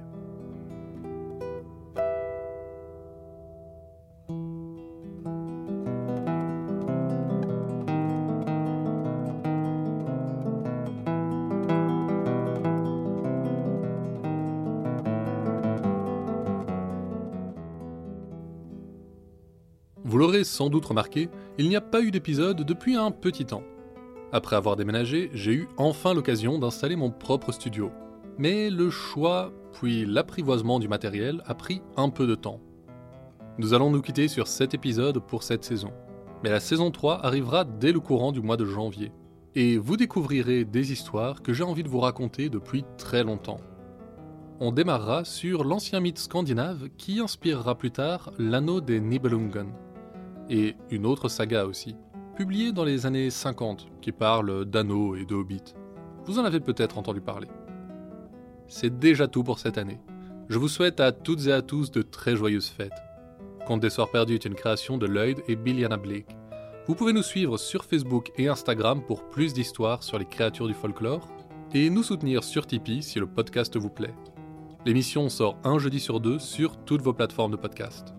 Vous 20.09 20.17
l'aurez 20.17 20.43
sans 20.43 20.69
doute 20.69 20.85
remarqué, 20.85 21.29
il 21.59 21.69
n'y 21.69 21.75
a 21.75 21.81
pas 21.81 22.01
eu 22.01 22.09
d'épisode 22.09 22.63
depuis 22.63 22.95
un 22.95 23.11
petit 23.11 23.45
temps. 23.45 23.63
Après 24.31 24.55
avoir 24.55 24.75
déménagé, 24.75 25.31
j'ai 25.33 25.53
eu 25.53 25.67
enfin 25.77 26.13
l'occasion 26.13 26.59
d'installer 26.59 26.95
mon 26.95 27.09
propre 27.09 27.51
studio. 27.51 27.91
Mais 28.37 28.69
le 28.69 28.91
choix, 28.91 29.51
puis 29.73 30.05
l'apprivoisement 30.05 30.79
du 30.79 30.87
matériel 30.87 31.41
a 31.47 31.55
pris 31.55 31.81
un 31.97 32.09
peu 32.09 32.27
de 32.27 32.35
temps. 32.35 32.59
Nous 33.57 33.73
allons 33.73 33.89
nous 33.89 34.01
quitter 34.01 34.27
sur 34.27 34.47
7 34.47 34.75
épisodes 34.75 35.19
pour 35.19 35.43
cette 35.43 35.63
saison. 35.63 35.91
Mais 36.43 36.51
la 36.51 36.59
saison 36.59 36.91
3 36.91 37.25
arrivera 37.25 37.65
dès 37.65 37.91
le 37.91 37.99
courant 37.99 38.31
du 38.31 38.41
mois 38.41 38.55
de 38.55 38.65
janvier. 38.65 39.11
Et 39.55 39.77
vous 39.77 39.97
découvrirez 39.97 40.63
des 40.63 40.91
histoires 40.91 41.41
que 41.41 41.51
j'ai 41.51 41.63
envie 41.63 41.83
de 41.83 41.89
vous 41.89 41.99
raconter 41.99 42.49
depuis 42.49 42.85
très 42.97 43.23
longtemps. 43.23 43.59
On 44.59 44.71
démarrera 44.71 45.25
sur 45.25 45.63
l'ancien 45.63 46.01
mythe 46.01 46.19
scandinave 46.19 46.89
qui 46.97 47.19
inspirera 47.19 47.75
plus 47.75 47.91
tard 47.91 48.31
l'anneau 48.37 48.79
des 48.79 48.99
Nibelungen. 48.99 49.73
Et 50.49 50.75
une 50.91 51.05
autre 51.05 51.29
saga 51.29 51.65
aussi, 51.65 51.95
publiée 52.39 52.71
dans 52.71 52.85
les 52.85 53.05
années 53.05 53.29
50, 53.29 53.89
qui 53.99 54.13
parle 54.13 54.63
d'anneaux 54.63 55.13
et 55.17 55.25
de 55.25 55.35
hobbits. 55.35 55.75
Vous 56.23 56.39
en 56.39 56.45
avez 56.45 56.61
peut-être 56.61 56.97
entendu 56.97 57.19
parler. 57.19 57.49
C'est 58.69 58.97
déjà 58.97 59.27
tout 59.27 59.43
pour 59.43 59.59
cette 59.59 59.77
année. 59.77 59.99
Je 60.47 60.57
vous 60.57 60.69
souhaite 60.69 61.01
à 61.01 61.11
toutes 61.11 61.47
et 61.47 61.51
à 61.51 61.61
tous 61.61 61.91
de 61.91 62.01
très 62.01 62.37
joyeuses 62.37 62.69
fêtes. 62.69 62.93
Conte 63.67 63.81
des 63.81 63.89
Soirs 63.89 64.09
Perdus 64.09 64.35
est 64.35 64.45
une 64.45 64.55
création 64.55 64.97
de 64.97 65.05
Lloyd 65.05 65.43
et 65.49 65.57
Billiana 65.57 65.97
Blake. 65.97 66.33
Vous 66.87 66.95
pouvez 66.95 67.11
nous 67.11 67.23
suivre 67.23 67.57
sur 67.57 67.83
Facebook 67.83 68.31
et 68.37 68.47
Instagram 68.47 69.01
pour 69.05 69.29
plus 69.29 69.53
d'histoires 69.53 70.01
sur 70.01 70.17
les 70.17 70.23
créatures 70.23 70.67
du 70.67 70.73
folklore 70.73 71.27
et 71.73 71.89
nous 71.89 72.03
soutenir 72.03 72.45
sur 72.45 72.65
Tipeee 72.65 73.03
si 73.03 73.19
le 73.19 73.27
podcast 73.27 73.75
vous 73.75 73.89
plaît. 73.89 74.15
L'émission 74.85 75.27
sort 75.27 75.57
un 75.65 75.77
jeudi 75.77 75.99
sur 75.99 76.21
deux 76.21 76.39
sur 76.39 76.77
toutes 76.85 77.01
vos 77.01 77.13
plateformes 77.13 77.51
de 77.51 77.57
podcast. 77.57 78.13